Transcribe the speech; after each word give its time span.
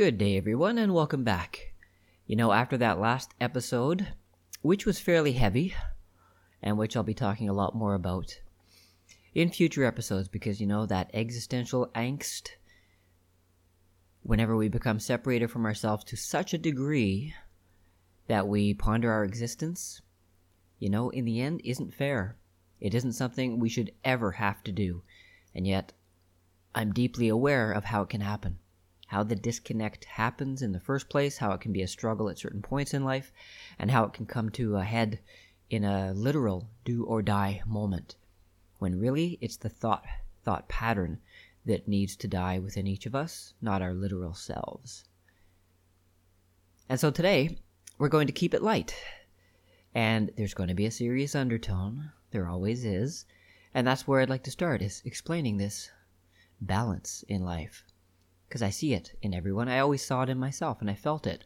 Good 0.00 0.16
day, 0.16 0.38
everyone, 0.38 0.78
and 0.78 0.94
welcome 0.94 1.24
back. 1.24 1.74
You 2.26 2.34
know, 2.34 2.52
after 2.52 2.78
that 2.78 2.98
last 2.98 3.34
episode, 3.38 4.14
which 4.62 4.86
was 4.86 4.98
fairly 4.98 5.32
heavy, 5.32 5.74
and 6.62 6.78
which 6.78 6.96
I'll 6.96 7.02
be 7.02 7.12
talking 7.12 7.50
a 7.50 7.52
lot 7.52 7.74
more 7.74 7.92
about 7.92 8.40
in 9.34 9.50
future 9.50 9.84
episodes, 9.84 10.26
because, 10.26 10.58
you 10.58 10.66
know, 10.66 10.86
that 10.86 11.10
existential 11.12 11.90
angst, 11.94 12.52
whenever 14.22 14.56
we 14.56 14.68
become 14.68 15.00
separated 15.00 15.50
from 15.50 15.66
ourselves 15.66 16.02
to 16.04 16.16
such 16.16 16.54
a 16.54 16.58
degree 16.58 17.34
that 18.26 18.48
we 18.48 18.72
ponder 18.72 19.12
our 19.12 19.24
existence, 19.24 20.00
you 20.78 20.88
know, 20.88 21.10
in 21.10 21.26
the 21.26 21.42
end, 21.42 21.60
isn't 21.62 21.92
fair. 21.92 22.38
It 22.80 22.94
isn't 22.94 23.12
something 23.12 23.58
we 23.58 23.68
should 23.68 23.92
ever 24.02 24.30
have 24.30 24.64
to 24.64 24.72
do. 24.72 25.02
And 25.54 25.66
yet, 25.66 25.92
I'm 26.74 26.94
deeply 26.94 27.28
aware 27.28 27.70
of 27.70 27.84
how 27.84 28.00
it 28.00 28.08
can 28.08 28.22
happen 28.22 28.60
how 29.10 29.24
the 29.24 29.34
disconnect 29.34 30.04
happens 30.04 30.62
in 30.62 30.70
the 30.70 30.78
first 30.78 31.08
place, 31.08 31.38
how 31.38 31.50
it 31.50 31.60
can 31.60 31.72
be 31.72 31.82
a 31.82 31.88
struggle 31.88 32.28
at 32.28 32.38
certain 32.38 32.62
points 32.62 32.94
in 32.94 33.02
life, 33.02 33.32
and 33.76 33.90
how 33.90 34.04
it 34.04 34.12
can 34.12 34.24
come 34.24 34.48
to 34.48 34.76
a 34.76 34.84
head 34.84 35.18
in 35.68 35.82
a 35.82 36.12
literal 36.12 36.70
do 36.84 37.02
or 37.02 37.20
die 37.20 37.60
moment. 37.66 38.14
When 38.78 39.00
really 39.00 39.36
it's 39.40 39.56
the 39.56 39.68
thought 39.68 40.04
thought 40.44 40.68
pattern 40.68 41.18
that 41.66 41.88
needs 41.88 42.14
to 42.14 42.28
die 42.28 42.60
within 42.60 42.86
each 42.86 43.04
of 43.04 43.16
us, 43.16 43.52
not 43.60 43.82
our 43.82 43.92
literal 43.92 44.32
selves. 44.32 45.02
And 46.88 47.00
so 47.00 47.10
today, 47.10 47.58
we're 47.98 48.08
going 48.08 48.28
to 48.28 48.32
keep 48.32 48.54
it 48.54 48.62
light. 48.62 48.94
And 49.92 50.30
there's 50.36 50.54
going 50.54 50.68
to 50.68 50.74
be 50.76 50.86
a 50.86 50.90
serious 50.92 51.34
undertone. 51.34 52.12
There 52.30 52.46
always 52.46 52.84
is. 52.84 53.24
And 53.74 53.88
that's 53.88 54.06
where 54.06 54.20
I'd 54.20 54.30
like 54.30 54.44
to 54.44 54.52
start, 54.52 54.82
is 54.82 55.02
explaining 55.04 55.56
this 55.56 55.90
balance 56.60 57.24
in 57.26 57.44
life 57.44 57.84
because 58.50 58.62
I 58.62 58.70
see 58.70 58.94
it 58.94 59.16
in 59.22 59.32
everyone. 59.32 59.68
I 59.68 59.78
always 59.78 60.04
saw 60.04 60.24
it 60.24 60.28
in 60.28 60.36
myself 60.36 60.80
and 60.80 60.90
I 60.90 60.94
felt 60.94 61.24
it. 61.24 61.44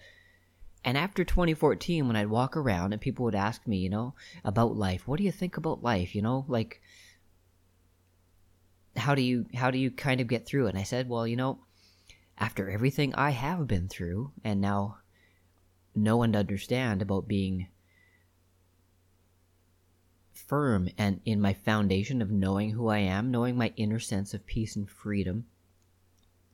And 0.86 0.96
after 0.96 1.22
2014, 1.22 2.06
when 2.06 2.16
I'd 2.16 2.30
walk 2.30 2.56
around 2.56 2.94
and 2.94 3.00
people 3.00 3.26
would 3.26 3.34
ask 3.34 3.66
me, 3.66 3.76
you 3.76 3.90
know, 3.90 4.14
about 4.42 4.74
life, 4.74 5.06
what 5.06 5.18
do 5.18 5.24
you 5.24 5.30
think 5.30 5.58
about 5.58 5.82
life? 5.82 6.14
You 6.14 6.22
know, 6.22 6.46
like, 6.48 6.80
how 8.96 9.14
do 9.14 9.20
you 9.20 9.44
how 9.54 9.70
do 9.70 9.76
you 9.76 9.90
kind 9.90 10.22
of 10.22 10.28
get 10.28 10.46
through 10.46 10.66
it? 10.66 10.70
And 10.70 10.78
I 10.78 10.82
said, 10.82 11.10
well, 11.10 11.26
you 11.26 11.36
know, 11.36 11.58
after 12.38 12.70
everything 12.70 13.14
I 13.14 13.30
have 13.30 13.66
been 13.66 13.88
through, 13.88 14.32
and 14.42 14.62
now 14.62 14.98
know 15.94 16.22
and 16.22 16.34
understand 16.34 17.02
about 17.02 17.28
being 17.28 17.68
firm 20.32 20.88
and 20.96 21.20
in 21.26 21.40
my 21.40 21.52
foundation 21.52 22.22
of 22.22 22.30
knowing 22.30 22.70
who 22.70 22.88
I 22.88 22.98
am, 22.98 23.30
knowing 23.30 23.56
my 23.56 23.74
inner 23.76 24.00
sense 24.00 24.32
of 24.32 24.46
peace 24.46 24.74
and 24.74 24.88
freedom, 24.88 25.46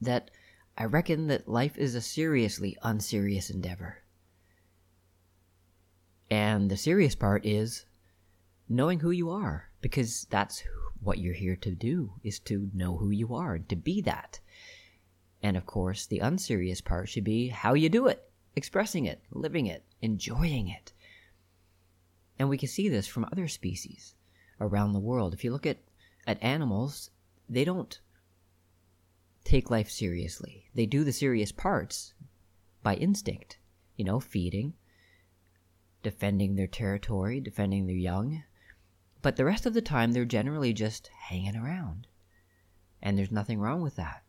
that 0.00 0.30
I 0.80 0.84
reckon 0.84 1.26
that 1.26 1.46
life 1.46 1.76
is 1.76 1.94
a 1.94 2.00
seriously 2.00 2.74
unserious 2.82 3.50
endeavor. 3.50 3.98
And 6.30 6.70
the 6.70 6.76
serious 6.78 7.14
part 7.14 7.44
is 7.44 7.84
knowing 8.66 9.00
who 9.00 9.10
you 9.10 9.28
are, 9.28 9.68
because 9.82 10.26
that's 10.30 10.64
what 11.02 11.18
you're 11.18 11.34
here 11.34 11.56
to 11.56 11.72
do, 11.72 12.14
is 12.24 12.38
to 12.40 12.70
know 12.72 12.96
who 12.96 13.10
you 13.10 13.34
are 13.34 13.56
and 13.56 13.68
to 13.68 13.76
be 13.76 14.00
that. 14.00 14.40
And 15.42 15.54
of 15.58 15.66
course, 15.66 16.06
the 16.06 16.20
unserious 16.20 16.80
part 16.80 17.10
should 17.10 17.24
be 17.24 17.48
how 17.48 17.74
you 17.74 17.90
do 17.90 18.06
it, 18.06 18.30
expressing 18.56 19.04
it, 19.04 19.20
living 19.30 19.66
it, 19.66 19.84
enjoying 20.00 20.68
it. 20.68 20.94
And 22.38 22.48
we 22.48 22.56
can 22.56 22.70
see 22.70 22.88
this 22.88 23.06
from 23.06 23.26
other 23.26 23.48
species 23.48 24.14
around 24.58 24.94
the 24.94 24.98
world. 24.98 25.34
If 25.34 25.44
you 25.44 25.52
look 25.52 25.66
at, 25.66 25.82
at 26.26 26.42
animals, 26.42 27.10
they 27.50 27.66
don't 27.66 28.00
take 29.44 29.70
life 29.70 29.90
seriously. 29.90 30.70
They 30.74 30.86
do 30.86 31.04
the 31.04 31.12
serious 31.12 31.52
parts 31.52 32.14
by 32.82 32.94
instinct, 32.94 33.58
you 33.96 34.04
know, 34.04 34.20
feeding, 34.20 34.74
defending 36.02 36.56
their 36.56 36.66
territory, 36.66 37.40
defending 37.40 37.86
their 37.86 37.96
young. 37.96 38.42
But 39.22 39.36
the 39.36 39.44
rest 39.44 39.66
of 39.66 39.74
the 39.74 39.82
time, 39.82 40.12
they're 40.12 40.24
generally 40.24 40.72
just 40.72 41.08
hanging 41.08 41.56
around. 41.56 42.06
And 43.02 43.18
there's 43.18 43.30
nothing 43.30 43.58
wrong 43.58 43.82
with 43.82 43.96
that. 43.96 44.22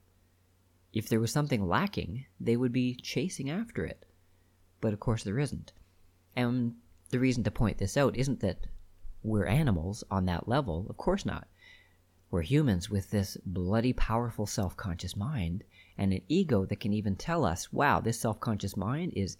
If 0.93 1.07
there 1.07 1.19
was 1.19 1.31
something 1.31 1.67
lacking, 1.67 2.25
they 2.39 2.57
would 2.57 2.73
be 2.73 2.95
chasing 2.95 3.49
after 3.49 3.85
it. 3.85 4.05
But 4.81 4.93
of 4.93 4.99
course, 4.99 5.23
there 5.23 5.39
isn't. 5.39 5.71
And 6.35 6.75
the 7.09 7.19
reason 7.19 7.43
to 7.43 7.51
point 7.51 7.77
this 7.77 7.95
out 7.95 8.17
isn't 8.17 8.41
that 8.41 8.67
we're 9.23 9.45
animals 9.45 10.03
on 10.09 10.25
that 10.25 10.47
level. 10.47 10.87
Of 10.89 10.97
course 10.97 11.25
not. 11.25 11.47
We're 12.31 12.43
humans 12.43 12.89
with 12.89 13.09
this 13.09 13.35
bloody 13.45 13.91
powerful 13.91 14.45
self 14.45 14.77
conscious 14.77 15.17
mind 15.17 15.65
and 15.97 16.13
an 16.13 16.21
ego 16.29 16.65
that 16.65 16.79
can 16.79 16.93
even 16.93 17.17
tell 17.17 17.43
us, 17.43 17.73
wow, 17.73 17.99
this 17.99 18.21
self 18.21 18.39
conscious 18.39 18.77
mind 18.77 19.11
is 19.17 19.37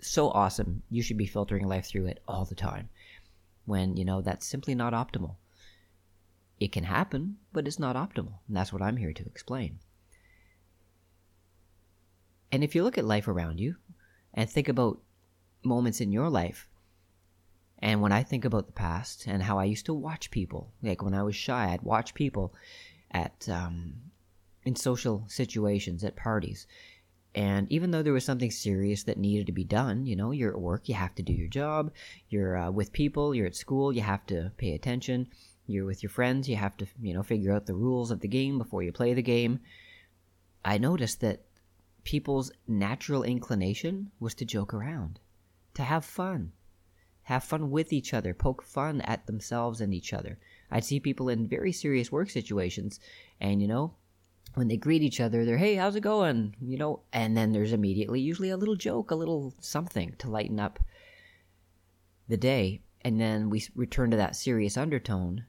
so 0.00 0.30
awesome. 0.30 0.82
You 0.90 1.02
should 1.02 1.16
be 1.16 1.26
filtering 1.26 1.68
life 1.68 1.86
through 1.86 2.06
it 2.06 2.20
all 2.26 2.44
the 2.44 2.56
time. 2.56 2.88
When, 3.64 3.96
you 3.96 4.04
know, 4.04 4.22
that's 4.22 4.44
simply 4.44 4.74
not 4.74 4.92
optimal. 4.92 5.36
It 6.58 6.72
can 6.72 6.84
happen, 6.84 7.36
but 7.52 7.68
it's 7.68 7.78
not 7.78 7.94
optimal. 7.94 8.40
And 8.48 8.56
that's 8.56 8.72
what 8.72 8.82
I'm 8.82 8.96
here 8.96 9.12
to 9.12 9.24
explain. 9.24 9.78
And 12.50 12.64
if 12.64 12.74
you 12.74 12.82
look 12.82 12.98
at 12.98 13.04
life 13.04 13.28
around 13.28 13.60
you 13.60 13.76
and 14.34 14.50
think 14.50 14.68
about 14.68 15.00
moments 15.62 16.00
in 16.00 16.10
your 16.10 16.28
life 16.28 16.66
and 17.80 18.00
when 18.00 18.12
I 18.12 18.22
think 18.22 18.44
about 18.44 18.66
the 18.66 18.72
past 18.72 19.26
and 19.26 19.42
how 19.42 19.58
I 19.58 19.64
used 19.64 19.86
to 19.86 19.94
watch 19.94 20.30
people, 20.30 20.72
like 20.82 21.02
when 21.02 21.14
I 21.14 21.22
was 21.22 21.36
shy, 21.36 21.72
I'd 21.72 21.82
watch 21.82 22.14
people 22.14 22.54
at 23.10 23.48
um, 23.50 23.94
in 24.64 24.76
social 24.76 25.24
situations 25.28 26.02
at 26.02 26.16
parties. 26.16 26.66
And 27.34 27.70
even 27.70 27.90
though 27.90 28.02
there 28.02 28.14
was 28.14 28.24
something 28.24 28.50
serious 28.50 29.02
that 29.04 29.18
needed 29.18 29.46
to 29.46 29.52
be 29.52 29.62
done, 29.62 30.06
you 30.06 30.16
know, 30.16 30.30
you're 30.30 30.52
at 30.52 30.60
work, 30.60 30.88
you 30.88 30.94
have 30.94 31.14
to 31.16 31.22
do 31.22 31.34
your 31.34 31.48
job. 31.48 31.92
You're 32.30 32.56
uh, 32.56 32.70
with 32.70 32.92
people, 32.92 33.34
you're 33.34 33.46
at 33.46 33.54
school, 33.54 33.92
you 33.92 34.00
have 34.00 34.24
to 34.28 34.52
pay 34.56 34.74
attention. 34.74 35.28
You're 35.66 35.84
with 35.84 36.02
your 36.02 36.10
friends, 36.10 36.48
you 36.48 36.56
have 36.56 36.76
to, 36.78 36.86
you 37.02 37.12
know, 37.12 37.22
figure 37.22 37.52
out 37.52 37.66
the 37.66 37.74
rules 37.74 38.10
of 38.10 38.20
the 38.20 38.28
game 38.28 38.56
before 38.56 38.82
you 38.82 38.92
play 38.92 39.12
the 39.12 39.22
game. 39.22 39.60
I 40.64 40.78
noticed 40.78 41.20
that 41.20 41.42
people's 42.04 42.52
natural 42.66 43.22
inclination 43.22 44.12
was 44.18 44.34
to 44.36 44.44
joke 44.46 44.72
around, 44.72 45.20
to 45.74 45.82
have 45.82 46.04
fun 46.04 46.52
have 47.26 47.42
fun 47.42 47.72
with 47.72 47.92
each 47.92 48.14
other, 48.14 48.32
poke 48.32 48.62
fun 48.62 49.00
at 49.00 49.26
themselves 49.26 49.80
and 49.80 49.92
each 49.92 50.12
other. 50.12 50.38
I'd 50.70 50.84
see 50.84 51.00
people 51.00 51.28
in 51.28 51.48
very 51.48 51.72
serious 51.72 52.12
work 52.12 52.30
situations, 52.30 53.00
and 53.40 53.60
you 53.60 53.66
know, 53.66 53.94
when 54.54 54.68
they 54.68 54.76
greet 54.76 55.02
each 55.02 55.20
other, 55.20 55.44
they're, 55.44 55.58
hey, 55.58 55.74
how's 55.74 55.96
it 55.96 56.02
going? 56.02 56.54
You 56.62 56.78
know, 56.78 57.00
and 57.12 57.36
then 57.36 57.50
there's 57.50 57.72
immediately 57.72 58.20
usually 58.20 58.50
a 58.50 58.56
little 58.56 58.76
joke, 58.76 59.10
a 59.10 59.16
little 59.16 59.52
something 59.58 60.14
to 60.18 60.30
lighten 60.30 60.60
up 60.60 60.78
the 62.28 62.36
day. 62.36 62.82
And 63.00 63.20
then 63.20 63.50
we 63.50 63.66
return 63.74 64.12
to 64.12 64.16
that 64.18 64.36
serious 64.36 64.76
undertone, 64.76 65.46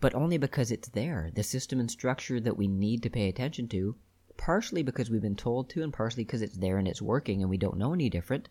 but 0.00 0.14
only 0.14 0.38
because 0.38 0.70
it's 0.70 0.88
there. 0.88 1.30
The 1.34 1.42
system 1.42 1.80
and 1.80 1.90
structure 1.90 2.40
that 2.40 2.56
we 2.56 2.66
need 2.66 3.02
to 3.02 3.10
pay 3.10 3.28
attention 3.28 3.68
to, 3.68 3.94
partially 4.38 4.82
because 4.82 5.10
we've 5.10 5.20
been 5.20 5.36
told 5.36 5.68
to, 5.70 5.82
and 5.82 5.92
partially 5.92 6.24
because 6.24 6.40
it's 6.40 6.56
there 6.56 6.78
and 6.78 6.88
it's 6.88 7.02
working 7.02 7.42
and 7.42 7.50
we 7.50 7.58
don't 7.58 7.76
know 7.76 7.92
any 7.92 8.08
different, 8.08 8.48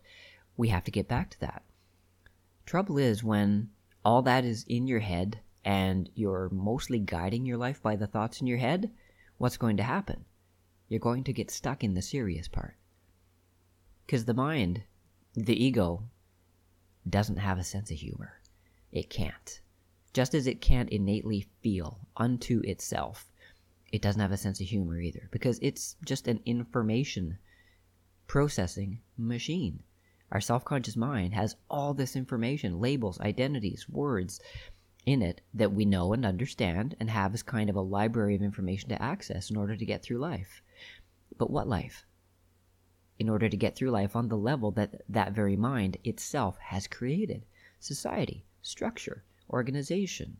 we 0.56 0.68
have 0.68 0.84
to 0.84 0.92
get 0.92 1.08
back 1.08 1.30
to 1.30 1.40
that. 1.40 1.64
Trouble 2.64 2.98
is 2.98 3.24
when 3.24 3.70
all 4.04 4.22
that 4.22 4.44
is 4.44 4.64
in 4.68 4.86
your 4.86 5.00
head 5.00 5.40
and 5.64 6.08
you're 6.14 6.48
mostly 6.50 6.98
guiding 6.98 7.46
your 7.46 7.56
life 7.56 7.82
by 7.82 7.96
the 7.96 8.06
thoughts 8.06 8.40
in 8.40 8.46
your 8.46 8.58
head, 8.58 8.90
what's 9.38 9.56
going 9.56 9.76
to 9.76 9.82
happen? 9.82 10.24
You're 10.88 11.00
going 11.00 11.24
to 11.24 11.32
get 11.32 11.50
stuck 11.50 11.82
in 11.82 11.94
the 11.94 12.02
serious 12.02 12.48
part. 12.48 12.76
Because 14.06 14.24
the 14.24 14.34
mind, 14.34 14.82
the 15.34 15.64
ego, 15.64 16.04
doesn't 17.08 17.38
have 17.38 17.58
a 17.58 17.64
sense 17.64 17.90
of 17.90 17.98
humor. 17.98 18.40
It 18.90 19.08
can't. 19.08 19.60
Just 20.12 20.34
as 20.34 20.46
it 20.46 20.60
can't 20.60 20.90
innately 20.90 21.46
feel 21.62 21.98
unto 22.16 22.60
itself, 22.64 23.32
it 23.90 24.02
doesn't 24.02 24.20
have 24.20 24.32
a 24.32 24.36
sense 24.36 24.60
of 24.60 24.66
humor 24.66 25.00
either. 25.00 25.28
Because 25.30 25.58
it's 25.62 25.96
just 26.04 26.28
an 26.28 26.40
information 26.44 27.38
processing 28.26 29.00
machine. 29.16 29.82
Our 30.32 30.40
self 30.40 30.64
conscious 30.64 30.96
mind 30.96 31.34
has 31.34 31.56
all 31.68 31.92
this 31.92 32.16
information, 32.16 32.80
labels, 32.80 33.20
identities, 33.20 33.86
words 33.86 34.40
in 35.04 35.20
it 35.20 35.42
that 35.52 35.74
we 35.74 35.84
know 35.84 36.14
and 36.14 36.24
understand 36.24 36.96
and 36.98 37.10
have 37.10 37.34
as 37.34 37.42
kind 37.42 37.68
of 37.68 37.76
a 37.76 37.82
library 37.82 38.34
of 38.34 38.40
information 38.40 38.88
to 38.88 39.02
access 39.02 39.50
in 39.50 39.58
order 39.58 39.76
to 39.76 39.84
get 39.84 40.02
through 40.02 40.20
life. 40.20 40.62
But 41.36 41.50
what 41.50 41.68
life? 41.68 42.06
In 43.18 43.28
order 43.28 43.50
to 43.50 43.56
get 43.58 43.76
through 43.76 43.90
life 43.90 44.16
on 44.16 44.28
the 44.28 44.38
level 44.38 44.70
that 44.70 45.02
that 45.06 45.32
very 45.32 45.54
mind 45.54 45.98
itself 46.02 46.56
has 46.60 46.86
created 46.86 47.44
society, 47.78 48.46
structure, 48.62 49.24
organization. 49.50 50.38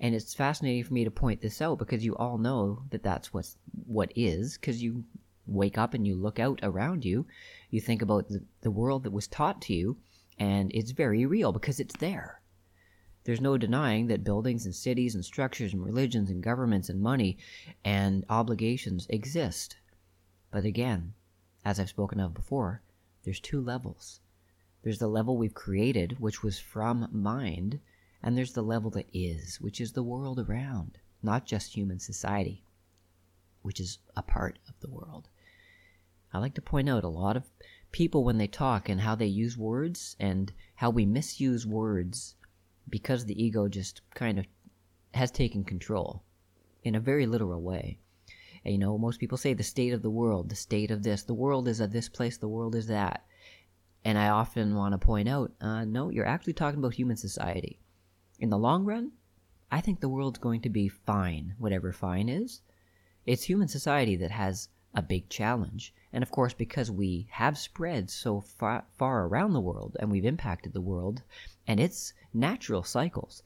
And 0.00 0.12
it's 0.12 0.34
fascinating 0.34 0.82
for 0.82 0.94
me 0.94 1.04
to 1.04 1.10
point 1.12 1.40
this 1.40 1.62
out 1.62 1.78
because 1.78 2.04
you 2.04 2.16
all 2.16 2.36
know 2.36 2.82
that 2.90 3.04
that's 3.04 3.32
what's, 3.32 3.56
what 3.86 4.12
is, 4.16 4.58
because 4.58 4.82
you 4.82 5.04
wake 5.50 5.76
up 5.76 5.94
and 5.94 6.06
you 6.06 6.14
look 6.14 6.38
out 6.38 6.60
around 6.62 7.04
you, 7.04 7.26
you 7.70 7.80
think 7.80 8.00
about 8.00 8.28
the, 8.28 8.42
the 8.62 8.70
world 8.70 9.04
that 9.04 9.12
was 9.12 9.26
taught 9.26 9.60
to 9.62 9.74
you, 9.74 9.96
and 10.38 10.70
it's 10.72 10.92
very 10.92 11.26
real 11.26 11.52
because 11.52 11.80
it's 11.80 11.96
there. 11.96 12.40
There's 13.24 13.40
no 13.40 13.58
denying 13.58 14.06
that 14.06 14.24
buildings 14.24 14.64
and 14.64 14.74
cities 14.74 15.14
and 15.14 15.24
structures 15.24 15.74
and 15.74 15.84
religions 15.84 16.30
and 16.30 16.42
governments 16.42 16.88
and 16.88 17.02
money 17.02 17.36
and 17.84 18.24
obligations 18.30 19.06
exist. 19.10 19.76
But 20.50 20.64
again, 20.64 21.12
as 21.64 21.78
I've 21.78 21.90
spoken 21.90 22.18
of 22.18 22.32
before, 22.32 22.82
there's 23.24 23.40
two 23.40 23.60
levels. 23.60 24.20
There's 24.82 24.98
the 24.98 25.08
level 25.08 25.36
we've 25.36 25.52
created, 25.52 26.18
which 26.18 26.42
was 26.42 26.58
from 26.58 27.08
mind, 27.12 27.80
and 28.22 28.36
there's 28.36 28.54
the 28.54 28.62
level 28.62 28.90
that 28.92 29.08
is, 29.12 29.60
which 29.60 29.80
is 29.80 29.92
the 29.92 30.02
world 30.02 30.38
around, 30.38 30.98
not 31.22 31.44
just 31.44 31.74
human 31.74 31.98
society, 31.98 32.64
which 33.60 33.78
is 33.78 33.98
a 34.16 34.22
part 34.22 34.58
of 34.66 34.80
the 34.80 34.88
world. 34.88 35.28
I 36.32 36.38
like 36.38 36.54
to 36.54 36.62
point 36.62 36.88
out 36.88 37.04
a 37.04 37.08
lot 37.08 37.36
of 37.36 37.50
people 37.92 38.22
when 38.22 38.38
they 38.38 38.46
talk 38.46 38.88
and 38.88 39.00
how 39.00 39.14
they 39.14 39.26
use 39.26 39.58
words 39.58 40.16
and 40.20 40.52
how 40.76 40.90
we 40.90 41.04
misuse 41.04 41.66
words 41.66 42.36
because 42.88 43.24
the 43.24 43.42
ego 43.42 43.68
just 43.68 44.00
kind 44.14 44.38
of 44.38 44.46
has 45.12 45.30
taken 45.30 45.64
control 45.64 46.22
in 46.84 46.94
a 46.94 47.00
very 47.00 47.26
literal 47.26 47.60
way. 47.60 47.98
And, 48.64 48.72
you 48.72 48.78
know, 48.78 48.98
most 48.98 49.18
people 49.18 49.38
say 49.38 49.54
the 49.54 49.62
state 49.62 49.92
of 49.92 50.02
the 50.02 50.10
world, 50.10 50.48
the 50.48 50.56
state 50.56 50.90
of 50.90 51.02
this, 51.02 51.22
the 51.22 51.34
world 51.34 51.66
is 51.66 51.80
at 51.80 51.92
this 51.92 52.08
place, 52.08 52.36
the 52.36 52.48
world 52.48 52.74
is 52.74 52.86
that. 52.86 53.24
And 54.04 54.18
I 54.18 54.28
often 54.28 54.74
want 54.76 54.92
to 54.92 54.98
point 54.98 55.28
out, 55.28 55.52
uh, 55.60 55.84
no, 55.84 56.10
you're 56.10 56.26
actually 56.26 56.52
talking 56.52 56.78
about 56.78 56.94
human 56.94 57.16
society. 57.16 57.80
In 58.38 58.50
the 58.50 58.58
long 58.58 58.84
run, 58.84 59.12
I 59.70 59.80
think 59.80 60.00
the 60.00 60.08
world's 60.08 60.38
going 60.38 60.62
to 60.62 60.70
be 60.70 60.88
fine, 60.88 61.54
whatever 61.58 61.92
fine 61.92 62.28
is. 62.28 62.62
It's 63.26 63.44
human 63.44 63.68
society 63.68 64.16
that 64.16 64.30
has 64.30 64.68
a 64.94 65.02
big 65.02 65.28
challenge. 65.28 65.94
And 66.12 66.22
of 66.22 66.30
course, 66.30 66.52
because 66.52 66.90
we 66.90 67.28
have 67.30 67.56
spread 67.56 68.10
so 68.10 68.40
far, 68.40 68.84
far 68.98 69.26
around 69.26 69.52
the 69.52 69.60
world 69.60 69.96
and 70.00 70.10
we've 70.10 70.24
impacted 70.24 70.72
the 70.72 70.80
world 70.80 71.22
and 71.66 71.78
its 71.78 72.12
natural 72.34 72.82
cycles 72.82 73.42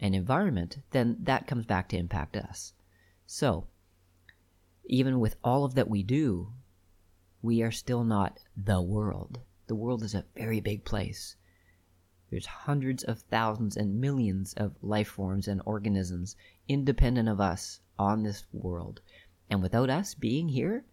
and 0.00 0.14
environment, 0.14 0.78
then 0.92 1.16
that 1.24 1.46
comes 1.46 1.66
back 1.66 1.88
to 1.88 1.96
impact 1.96 2.36
us. 2.36 2.72
So, 3.26 3.66
even 4.84 5.20
with 5.20 5.36
all 5.42 5.64
of 5.64 5.74
that 5.74 5.90
we 5.90 6.02
do, 6.02 6.52
we 7.42 7.62
are 7.62 7.72
still 7.72 8.04
not 8.04 8.38
the 8.56 8.80
world. 8.80 9.40
The 9.66 9.74
world 9.74 10.02
is 10.02 10.14
a 10.14 10.24
very 10.34 10.60
big 10.60 10.84
place. 10.84 11.36
There's 12.30 12.46
hundreds 12.46 13.02
of 13.04 13.20
thousands 13.22 13.76
and 13.76 14.00
millions 14.00 14.54
of 14.54 14.76
life 14.82 15.08
forms 15.08 15.48
and 15.48 15.62
organisms 15.64 16.36
independent 16.68 17.28
of 17.28 17.40
us 17.40 17.80
on 17.98 18.22
this 18.22 18.44
world. 18.52 19.00
And 19.50 19.62
without 19.62 19.90
us 19.90 20.14
being 20.14 20.48
here, 20.48 20.84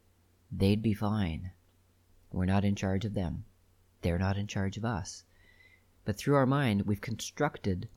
they'd 0.51 0.81
be 0.81 0.93
fine. 0.93 1.51
We're 2.31 2.45
not 2.45 2.65
in 2.65 2.75
charge 2.75 3.05
of 3.05 3.13
them. 3.13 3.45
They're 4.01 4.19
not 4.19 4.37
in 4.37 4.47
charge 4.47 4.77
of 4.77 4.85
us. 4.85 5.23
But 6.05 6.17
through 6.17 6.35
our 6.35 6.45
mind, 6.45 6.83
we've 6.83 7.01
constructed 7.01 7.89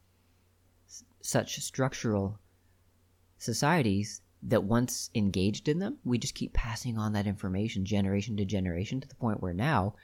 s- 0.88 1.04
such 1.20 1.60
structural 1.60 2.38
societies 3.36 4.22
that 4.42 4.64
once 4.64 5.10
engaged 5.14 5.68
in 5.68 5.78
them, 5.78 5.98
we 6.04 6.18
just 6.18 6.34
keep 6.34 6.52
passing 6.52 6.96
on 6.96 7.12
that 7.12 7.26
information 7.26 7.84
generation 7.84 8.36
to 8.36 8.44
generation 8.44 9.00
to 9.00 9.08
the 9.08 9.14
point 9.16 9.42
where 9.42 9.52
now 9.52 9.94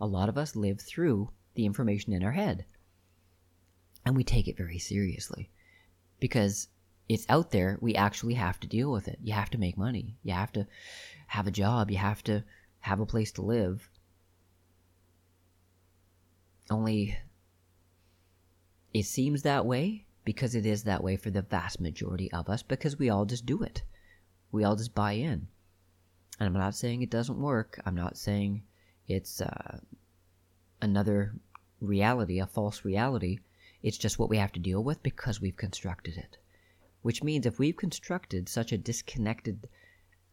a 0.00 0.06
lot 0.06 0.28
of 0.28 0.36
us 0.36 0.56
live 0.56 0.80
through 0.80 1.30
the 1.54 1.64
information 1.64 2.12
in 2.12 2.24
our 2.24 2.32
head. 2.32 2.64
And 4.04 4.16
we 4.16 4.24
take 4.24 4.48
it 4.48 4.56
very 4.56 4.78
seriously 4.78 5.50
because 6.20 6.68
it's 7.08 7.26
out 7.28 7.50
there. 7.50 7.78
We 7.80 7.94
actually 7.94 8.34
have 8.34 8.58
to 8.60 8.66
deal 8.66 8.90
with 8.90 9.08
it. 9.08 9.18
You 9.22 9.34
have 9.34 9.50
to 9.50 9.58
make 9.58 9.76
money. 9.76 10.16
You 10.22 10.32
have 10.32 10.52
to 10.52 10.66
have 11.26 11.46
a 11.46 11.50
job. 11.50 11.90
You 11.90 11.98
have 11.98 12.24
to 12.24 12.44
have 12.80 13.00
a 13.00 13.06
place 13.06 13.32
to 13.32 13.42
live. 13.42 13.88
Only 16.70 17.18
it 18.94 19.04
seems 19.04 19.42
that 19.42 19.66
way 19.66 20.06
because 20.24 20.54
it 20.54 20.64
is 20.64 20.84
that 20.84 21.02
way 21.02 21.16
for 21.16 21.30
the 21.30 21.42
vast 21.42 21.80
majority 21.80 22.32
of 22.32 22.48
us 22.48 22.62
because 22.62 22.98
we 22.98 23.10
all 23.10 23.26
just 23.26 23.44
do 23.44 23.62
it. 23.62 23.82
We 24.50 24.64
all 24.64 24.76
just 24.76 24.94
buy 24.94 25.12
in. 25.12 25.48
And 26.38 26.46
I'm 26.46 26.52
not 26.52 26.74
saying 26.74 27.02
it 27.02 27.10
doesn't 27.10 27.38
work. 27.38 27.80
I'm 27.84 27.94
not 27.94 28.16
saying 28.16 28.62
it's 29.06 29.40
uh, 29.42 29.78
another 30.80 31.34
reality, 31.80 32.40
a 32.40 32.46
false 32.46 32.84
reality. 32.84 33.40
It's 33.82 33.98
just 33.98 34.18
what 34.18 34.30
we 34.30 34.38
have 34.38 34.52
to 34.52 34.60
deal 34.60 34.82
with 34.82 35.02
because 35.02 35.40
we've 35.40 35.56
constructed 35.56 36.16
it. 36.16 36.38
Which 37.04 37.22
means 37.22 37.44
if 37.44 37.58
we've 37.58 37.76
constructed 37.76 38.48
such 38.48 38.72
a 38.72 38.78
disconnected 38.78 39.68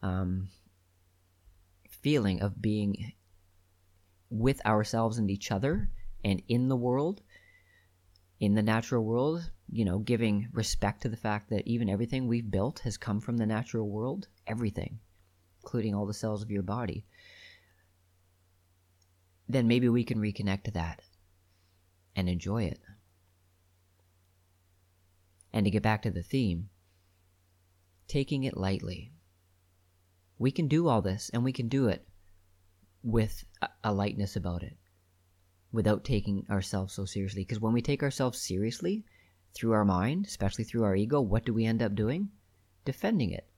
um, 0.00 0.48
feeling 1.90 2.40
of 2.40 2.62
being 2.62 3.12
with 4.30 4.64
ourselves 4.64 5.18
and 5.18 5.30
each 5.30 5.50
other 5.50 5.90
and 6.24 6.40
in 6.48 6.68
the 6.68 6.76
world, 6.76 7.20
in 8.40 8.54
the 8.54 8.62
natural 8.62 9.04
world, 9.04 9.50
you 9.68 9.84
know, 9.84 9.98
giving 9.98 10.48
respect 10.50 11.02
to 11.02 11.10
the 11.10 11.16
fact 11.18 11.50
that 11.50 11.68
even 11.68 11.90
everything 11.90 12.26
we've 12.26 12.50
built 12.50 12.78
has 12.78 12.96
come 12.96 13.20
from 13.20 13.36
the 13.36 13.44
natural 13.44 13.90
world, 13.90 14.28
everything, 14.46 14.98
including 15.62 15.94
all 15.94 16.06
the 16.06 16.14
cells 16.14 16.42
of 16.42 16.50
your 16.50 16.62
body, 16.62 17.04
then 19.46 19.68
maybe 19.68 19.90
we 19.90 20.04
can 20.04 20.18
reconnect 20.18 20.62
to 20.62 20.70
that 20.70 21.02
and 22.16 22.30
enjoy 22.30 22.62
it. 22.62 22.80
And 25.52 25.64
to 25.64 25.70
get 25.70 25.82
back 25.82 26.02
to 26.02 26.10
the 26.10 26.22
theme, 26.22 26.70
taking 28.08 28.44
it 28.44 28.56
lightly. 28.56 29.12
We 30.38 30.50
can 30.50 30.66
do 30.66 30.88
all 30.88 31.02
this 31.02 31.30
and 31.32 31.44
we 31.44 31.52
can 31.52 31.68
do 31.68 31.88
it 31.88 32.06
with 33.02 33.44
a 33.84 33.92
lightness 33.92 34.36
about 34.36 34.62
it 34.62 34.76
without 35.72 36.04
taking 36.04 36.46
ourselves 36.50 36.94
so 36.94 37.04
seriously. 37.04 37.42
Because 37.42 37.60
when 37.60 37.72
we 37.72 37.82
take 37.82 38.02
ourselves 38.02 38.40
seriously 38.40 39.04
through 39.54 39.72
our 39.72 39.84
mind, 39.84 40.26
especially 40.26 40.64
through 40.64 40.84
our 40.84 40.96
ego, 40.96 41.20
what 41.20 41.44
do 41.44 41.52
we 41.52 41.64
end 41.64 41.82
up 41.82 41.94
doing? 41.94 42.30
Defending 42.84 43.30
it 43.30 43.48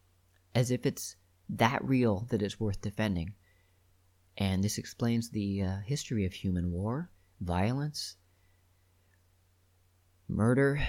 as 0.54 0.70
if 0.70 0.86
it's 0.86 1.16
that 1.48 1.84
real 1.84 2.26
that 2.30 2.42
it's 2.42 2.60
worth 2.60 2.80
defending. 2.80 3.34
And 4.36 4.62
this 4.62 4.78
explains 4.78 5.30
the 5.30 5.62
uh, 5.62 5.76
history 5.84 6.24
of 6.24 6.32
human 6.32 6.72
war, 6.72 7.10
violence, 7.40 8.16
murder, 10.28 10.80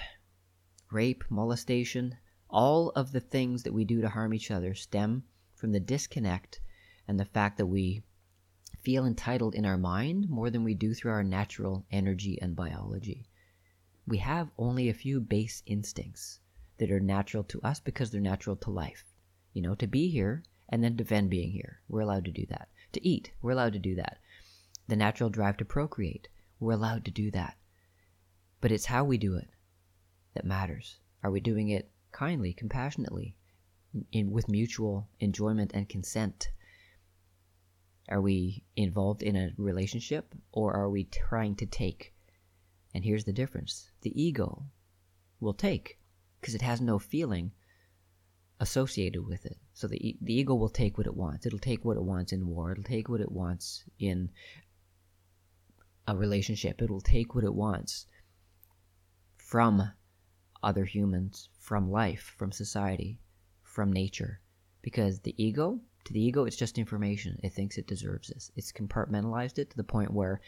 rape, 0.91 1.23
molestation, 1.29 2.17
all 2.49 2.89
of 2.91 3.11
the 3.11 3.19
things 3.19 3.63
that 3.63 3.73
we 3.73 3.83
do 3.83 4.01
to 4.01 4.09
harm 4.09 4.33
each 4.33 4.51
other 4.51 4.73
stem 4.73 5.23
from 5.55 5.71
the 5.71 5.79
disconnect 5.79 6.61
and 7.07 7.19
the 7.19 7.25
fact 7.25 7.57
that 7.57 7.65
we 7.65 8.03
feel 8.81 9.05
entitled 9.05 9.55
in 9.55 9.65
our 9.65 9.77
mind 9.77 10.29
more 10.29 10.49
than 10.49 10.63
we 10.63 10.73
do 10.73 10.93
through 10.93 11.11
our 11.11 11.23
natural 11.23 11.85
energy 11.91 12.39
and 12.41 12.55
biology. 12.55 13.27
We 14.05 14.19
have 14.19 14.51
only 14.57 14.87
a 14.89 14.93
few 14.93 15.19
base 15.19 15.63
instincts 15.65 16.39
that 16.77 16.91
are 16.91 16.99
natural 16.99 17.43
to 17.45 17.61
us 17.61 17.79
because 17.79 18.11
they're 18.11 18.21
natural 18.21 18.55
to 18.57 18.69
life. 18.69 19.03
You 19.53 19.63
know, 19.63 19.75
to 19.75 19.87
be 19.87 20.09
here 20.09 20.43
and 20.69 20.83
then 20.83 20.95
defend 20.95 21.29
being 21.29 21.51
here. 21.51 21.79
We're 21.87 22.01
allowed 22.01 22.25
to 22.25 22.31
do 22.31 22.45
that. 22.49 22.69
To 22.93 23.07
eat, 23.07 23.31
we're 23.41 23.51
allowed 23.51 23.73
to 23.73 23.79
do 23.79 23.95
that. 23.95 24.19
The 24.87 24.95
natural 24.95 25.29
drive 25.29 25.57
to 25.57 25.65
procreate, 25.65 26.27
we're 26.59 26.73
allowed 26.73 27.05
to 27.05 27.11
do 27.11 27.31
that. 27.31 27.57
But 28.61 28.71
it's 28.71 28.85
how 28.85 29.03
we 29.03 29.17
do 29.17 29.35
it 29.35 29.49
that 30.35 30.45
matters. 30.45 30.99
Are 31.23 31.31
we 31.31 31.39
doing 31.39 31.69
it 31.69 31.89
kindly, 32.11 32.53
compassionately, 32.53 33.35
in, 34.11 34.31
with 34.31 34.47
mutual 34.49 35.09
enjoyment 35.19 35.71
and 35.73 35.89
consent? 35.89 36.49
Are 38.09 38.21
we 38.21 38.63
involved 38.75 39.23
in 39.23 39.35
a 39.35 39.51
relationship 39.57 40.35
or 40.51 40.73
are 40.73 40.89
we 40.89 41.05
trying 41.05 41.55
to 41.55 41.65
take? 41.65 42.13
And 42.93 43.03
here's 43.03 43.25
the 43.25 43.33
difference 43.33 43.89
the 44.01 44.21
ego 44.21 44.65
will 45.39 45.53
take 45.53 45.97
because 46.39 46.53
it 46.53 46.61
has 46.61 46.79
no 46.79 46.99
feeling 46.99 47.51
associated 48.59 49.25
with 49.25 49.45
it. 49.45 49.57
So 49.73 49.87
the, 49.87 50.17
the 50.21 50.33
ego 50.33 50.53
will 50.53 50.69
take 50.69 50.97
what 50.97 51.07
it 51.07 51.15
wants. 51.15 51.45
It'll 51.45 51.59
take 51.59 51.83
what 51.83 51.97
it 51.97 52.03
wants 52.03 52.31
in 52.31 52.47
war, 52.47 52.71
it'll 52.71 52.83
take 52.83 53.09
what 53.09 53.21
it 53.21 53.31
wants 53.31 53.83
in 53.99 54.29
a 56.07 56.15
relationship, 56.15 56.81
it'll 56.81 57.01
take 57.01 57.33
what 57.33 57.43
it 57.43 57.53
wants 57.53 58.05
from 59.37 59.91
other 60.65 60.83
humans, 60.83 61.47
from 61.59 61.91
life, 61.91 62.33
from 62.37 62.51
society, 62.51 63.19
from 63.61 63.93
nature. 63.93 64.41
Because 64.81 65.19
the 65.19 65.35
ego, 65.41 65.79
to 66.05 66.11
the 66.11 66.21
ego, 66.21 66.45
it's 66.45 66.55
just 66.55 66.77
information. 66.77 67.39
It 67.43 67.53
thinks 67.53 67.77
it 67.77 67.87
deserves 67.87 68.29
this. 68.29 68.51
It's 68.55 68.71
compartmentalized 68.71 69.59
it 69.59 69.69
to 69.69 69.77
the 69.77 69.83
point 69.83 70.11
where 70.11 70.41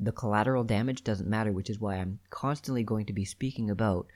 the 0.00 0.10
collateral 0.10 0.64
damage 0.64 1.04
doesn't 1.04 1.28
matter, 1.28 1.52
which 1.52 1.70
is 1.70 1.78
why 1.78 1.96
I'm 1.96 2.18
constantly 2.30 2.82
going 2.82 3.06
to 3.06 3.12
be 3.12 3.24
speaking 3.26 3.70
about 3.70 4.06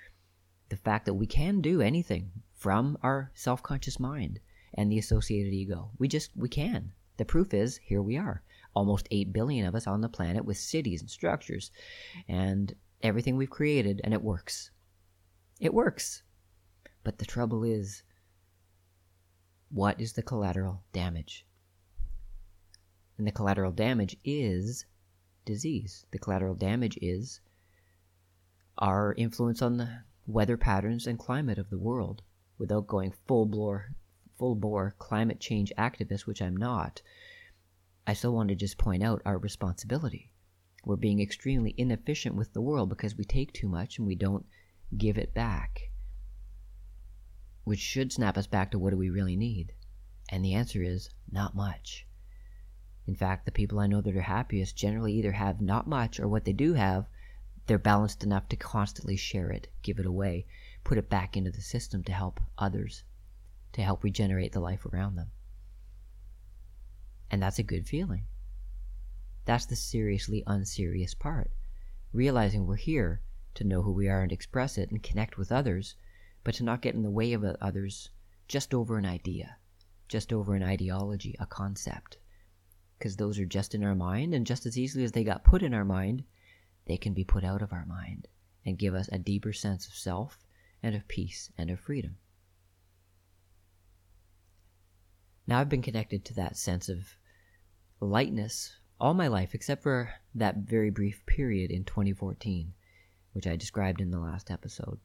the 0.71 0.77
fact 0.77 1.05
that 1.05 1.15
we 1.15 1.27
can 1.27 1.61
do 1.61 1.81
anything 1.81 2.33
from 2.55 2.97
our 3.03 3.31
self 3.35 3.63
conscious 3.63 4.01
mind 4.01 4.41
and 4.75 4.91
the 4.91 4.99
associated 4.99 5.53
ego. 5.53 5.91
We 5.99 6.09
just, 6.09 6.31
we 6.35 6.49
can. 6.49 6.93
The 7.19 7.25
proof 7.25 7.55
is, 7.55 7.77
here 7.77 8.03
we 8.03 8.17
are. 8.17 8.43
Almost 8.75 9.09
8 9.11 9.33
billion 9.33 9.67
of 9.67 9.75
us 9.75 9.87
on 9.87 10.01
the 10.01 10.09
planet 10.09 10.45
with 10.45 10.57
cities 10.57 11.01
and 11.03 11.11
structures 11.11 11.71
and 12.27 12.75
everything 13.03 13.37
we've 13.37 13.51
created, 13.51 14.01
and 14.03 14.13
it 14.13 14.23
works. 14.23 14.71
It 15.61 15.73
works. 15.73 16.23
But 17.03 17.19
the 17.19 17.25
trouble 17.25 17.65
is, 17.65 18.03
what 19.71 20.01
is 20.01 20.13
the 20.13 20.23
collateral 20.23 20.83
damage? 20.93 21.47
And 23.19 23.27
the 23.27 23.33
collateral 23.33 23.73
damage 23.73 24.17
is 24.25 24.85
disease. 25.45 26.05
The 26.11 26.19
collateral 26.19 26.55
damage 26.55 26.99
is 27.01 27.41
our 28.79 29.15
influence 29.15 29.63
on 29.63 29.79
the 29.79 30.01
weather 30.27 30.57
patterns 30.57 31.07
and 31.07 31.19
climate 31.19 31.59
of 31.59 31.71
the 31.71 31.79
world 31.79 32.23
without 32.59 32.87
going 32.87 33.13
full 33.27 33.47
bore 33.47 33.95
full 34.39 34.55
bore 34.55 34.95
climate 34.99 35.41
change 35.41 35.73
activist, 35.79 36.27
which 36.27 36.43
I'm 36.43 36.57
not, 36.57 37.01
I 38.07 38.13
still 38.13 38.35
want 38.35 38.51
to 38.51 38.55
just 38.55 38.77
point 38.77 39.03
out 39.03 39.23
our 39.25 39.39
responsibility. 39.39 40.31
We're 40.85 40.97
being 40.97 41.21
extremely 41.21 41.75
inefficient 41.79 42.35
with 42.35 42.53
the 42.53 42.61
world 42.61 42.91
because 42.91 43.17
we 43.17 43.25
take 43.25 43.53
too 43.53 43.69
much 43.69 43.99
and 43.99 44.07
we 44.07 44.15
don't 44.15 44.45
give 44.97 45.19
it 45.19 45.35
back. 45.35 45.91
Which 47.65 47.81
should 47.81 48.13
snap 48.13 48.37
us 48.39 48.47
back 48.47 48.71
to 48.71 48.79
what 48.79 48.91
do 48.91 48.97
we 48.97 49.11
really 49.11 49.37
need? 49.37 49.73
And 50.29 50.45
the 50.45 50.55
answer 50.55 50.83
is 50.83 51.11
not 51.31 51.55
much. 51.55 52.07
In 53.07 53.15
fact, 53.15 53.45
the 53.45 53.53
people 53.53 53.79
I 53.79 53.87
know 53.87 54.01
that 54.01 54.17
are 54.17 54.21
happiest 54.21 54.77
generally 54.77 55.13
either 55.15 55.33
have 55.33 55.61
not 55.61 55.87
much 55.87 56.19
or 56.19 56.29
what 56.29 56.45
they 56.45 56.53
do 56.53 56.75
have, 56.75 57.09
they're 57.67 57.79
balanced 57.79 58.23
enough 58.25 58.49
to 58.49 58.57
constantly 58.57 59.17
share 59.17 59.51
it, 59.51 59.69
give 59.83 59.99
it 59.99 60.07
away, 60.07 60.47
put 60.85 60.99
it 60.99 61.09
back 61.09 61.37
into 61.37 61.51
the 61.51 61.61
system 61.61 62.03
to 62.05 62.13
help 62.13 62.41
others, 62.59 63.05
to 63.73 63.83
help 63.83 64.03
regenerate 64.03 64.53
the 64.53 64.61
life 64.61 64.87
around 64.87 65.17
them. 65.17 65.31
And 67.31 67.43
that's 67.43 67.59
a 67.59 67.65
good 67.65 67.87
feeling. 67.87 68.25
That's 69.45 69.67
the 69.67 69.77
seriously 69.77 70.43
unserious 70.47 71.15
part. 71.15 71.51
Realizing 72.13 72.67
we're 72.67 72.77
here 72.77 73.21
to 73.57 73.65
know 73.65 73.83
who 73.83 73.93
we 73.93 74.09
are 74.09 74.23
and 74.23 74.33
express 74.33 74.79
it 74.79 74.91
and 74.91 75.03
connect 75.03 75.37
with 75.37 75.53
others, 75.53 75.97
but 76.45 76.55
to 76.55 76.65
not 76.65 76.83
get 76.83 76.95
in 76.95 77.03
the 77.03 77.11
way 77.11 77.33
of 77.33 77.45
others 77.45 78.11
just 78.49 78.73
over 78.73 78.99
an 78.99 79.05
idea, 79.05 79.57
just 80.09 80.33
over 80.33 80.55
an 80.55 80.63
ideology, 80.63 81.35
a 81.39 81.47
concept. 81.47 82.19
Because 82.99 83.17
those 83.17 83.39
are 83.39 83.47
just 83.47 83.75
in 83.75 83.85
our 83.85 83.95
mind, 83.95 84.35
and 84.35 84.47
just 84.47 84.65
as 84.65 84.79
easily 84.79 85.05
as 85.05 85.13
they 85.13 85.25
got 85.25 85.45
put 85.45 85.63
in 85.63 85.75
our 85.75 85.85
mind, 85.85 86.25
they 86.87 86.97
can 86.97 87.13
be 87.13 87.25
put 87.25 87.45
out 87.45 87.63
of 87.63 87.73
our 87.73 87.85
mind 87.85 88.29
and 88.65 88.79
give 88.79 88.95
us 88.95 89.09
a 89.13 89.19
deeper 89.19 89.53
sense 89.53 89.87
of 89.87 89.95
self 89.95 90.47
and 90.83 90.95
of 90.95 91.07
peace 91.09 91.51
and 91.59 91.71
of 91.71 91.81
freedom. 91.81 92.17
Now, 95.47 95.61
I've 95.61 95.69
been 95.69 95.83
connected 95.83 96.25
to 96.25 96.35
that 96.35 96.57
sense 96.57 96.89
of 96.89 97.17
lightness 98.01 98.77
all 98.99 99.15
my 99.15 99.29
life, 99.29 99.55
except 99.55 99.83
for 99.83 100.11
that 100.35 100.57
very 100.57 100.91
brief 100.91 101.25
period 101.27 101.71
in 101.71 101.85
2014, 101.85 102.73
which 103.37 103.47
I 103.47 103.55
described 103.55 104.01
in 104.01 104.11
the 104.11 104.19
last 104.19 104.51
episode. 104.51 104.99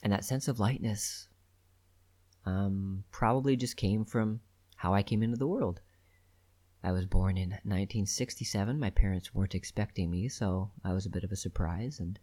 And 0.00 0.12
that 0.12 0.24
sense 0.24 0.46
of 0.46 0.60
lightness 0.60 1.26
um, 2.46 3.02
probably 3.10 3.56
just 3.56 3.76
came 3.76 4.04
from 4.04 4.38
how 4.76 4.94
I 4.94 5.02
came 5.02 5.20
into 5.20 5.36
the 5.36 5.48
world. 5.48 5.80
I 6.84 6.92
was 6.92 7.06
born 7.06 7.36
in 7.36 7.50
1967. 7.50 8.78
My 8.78 8.90
parents 8.90 9.34
weren't 9.34 9.56
expecting 9.56 10.08
me, 10.08 10.28
so 10.28 10.70
I 10.84 10.92
was 10.92 11.04
a 11.04 11.10
bit 11.10 11.24
of 11.24 11.32
a 11.32 11.36
surprise. 11.36 11.98
And 11.98 12.16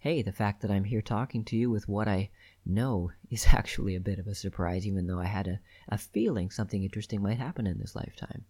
hey, 0.00 0.20
the 0.20 0.32
fact 0.32 0.60
that 0.60 0.70
I'm 0.70 0.84
here 0.84 1.00
talking 1.00 1.42
to 1.46 1.56
you 1.56 1.70
with 1.70 1.88
what 1.88 2.06
I 2.06 2.28
know 2.66 3.12
is 3.30 3.46
actually 3.48 3.96
a 3.96 4.00
bit 4.00 4.18
of 4.18 4.26
a 4.26 4.34
surprise, 4.34 4.86
even 4.86 5.06
though 5.06 5.18
I 5.18 5.24
had 5.24 5.48
a, 5.48 5.60
a 5.88 5.96
feeling 5.96 6.50
something 6.50 6.82
interesting 6.82 7.22
might 7.22 7.38
happen 7.38 7.66
in 7.66 7.78
this 7.78 7.96
lifetime. 7.96 8.44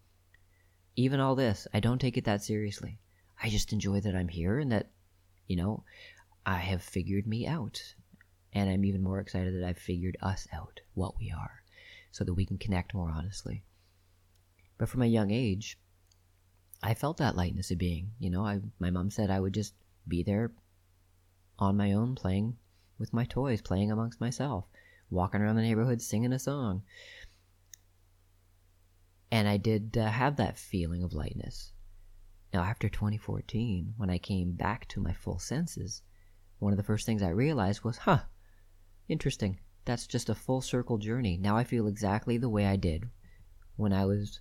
Even 0.96 1.20
all 1.20 1.36
this, 1.36 1.68
I 1.72 1.78
don't 1.78 2.00
take 2.00 2.16
it 2.16 2.24
that 2.24 2.42
seriously. 2.42 2.98
I 3.40 3.50
just 3.50 3.72
enjoy 3.72 4.00
that 4.00 4.16
I'm 4.16 4.28
here 4.28 4.58
and 4.58 4.72
that, 4.72 4.90
you 5.46 5.56
know, 5.56 5.84
I 6.44 6.58
have 6.58 6.82
figured 6.82 7.26
me 7.26 7.46
out. 7.46 7.94
And 8.52 8.70
I'm 8.70 8.84
even 8.84 9.02
more 9.02 9.20
excited 9.20 9.54
that 9.54 9.66
I've 9.66 9.78
figured 9.78 10.16
us 10.22 10.46
out, 10.52 10.80
what 10.94 11.18
we 11.18 11.30
are, 11.30 11.62
so 12.10 12.24
that 12.24 12.34
we 12.34 12.46
can 12.46 12.56
connect 12.56 12.94
more 12.94 13.10
honestly. 13.10 13.64
But 14.78 14.88
from 14.88 15.02
a 15.02 15.06
young 15.06 15.30
age, 15.30 15.78
I 16.82 16.94
felt 16.94 17.18
that 17.18 17.36
lightness 17.36 17.70
of 17.70 17.78
being. 17.78 18.12
You 18.18 18.30
know, 18.30 18.44
I 18.44 18.60
my 18.78 18.90
mom 18.90 19.10
said 19.10 19.30
I 19.30 19.40
would 19.40 19.54
just 19.54 19.74
be 20.06 20.22
there 20.22 20.52
on 21.58 21.76
my 21.76 21.92
own, 21.92 22.14
playing 22.14 22.56
with 22.98 23.12
my 23.12 23.24
toys, 23.24 23.60
playing 23.60 23.90
amongst 23.90 24.20
myself, 24.20 24.66
walking 25.10 25.40
around 25.40 25.56
the 25.56 25.62
neighborhood 25.62 26.00
singing 26.00 26.32
a 26.32 26.38
song. 26.38 26.82
And 29.30 29.48
I 29.48 29.56
did 29.56 29.98
uh, 29.98 30.06
have 30.06 30.36
that 30.36 30.58
feeling 30.58 31.02
of 31.02 31.12
lightness. 31.12 31.72
Now, 32.52 32.62
after 32.62 32.88
2014, 32.88 33.94
when 33.96 34.10
I 34.10 34.18
came 34.18 34.52
back 34.52 34.86
to 34.88 35.00
my 35.00 35.12
full 35.12 35.38
senses, 35.38 36.02
one 36.58 36.72
of 36.72 36.76
the 36.76 36.82
first 36.82 37.04
things 37.04 37.22
I 37.22 37.28
realized 37.28 37.84
was, 37.84 37.98
huh, 37.98 38.24
interesting. 39.08 39.60
That's 39.84 40.06
just 40.06 40.28
a 40.28 40.34
full 40.34 40.60
circle 40.60 40.98
journey. 40.98 41.36
Now 41.36 41.56
I 41.56 41.64
feel 41.64 41.86
exactly 41.86 42.38
the 42.38 42.48
way 42.48 42.66
I 42.66 42.76
did 42.76 43.10
when 43.76 43.92
I 43.92 44.04
was 44.04 44.40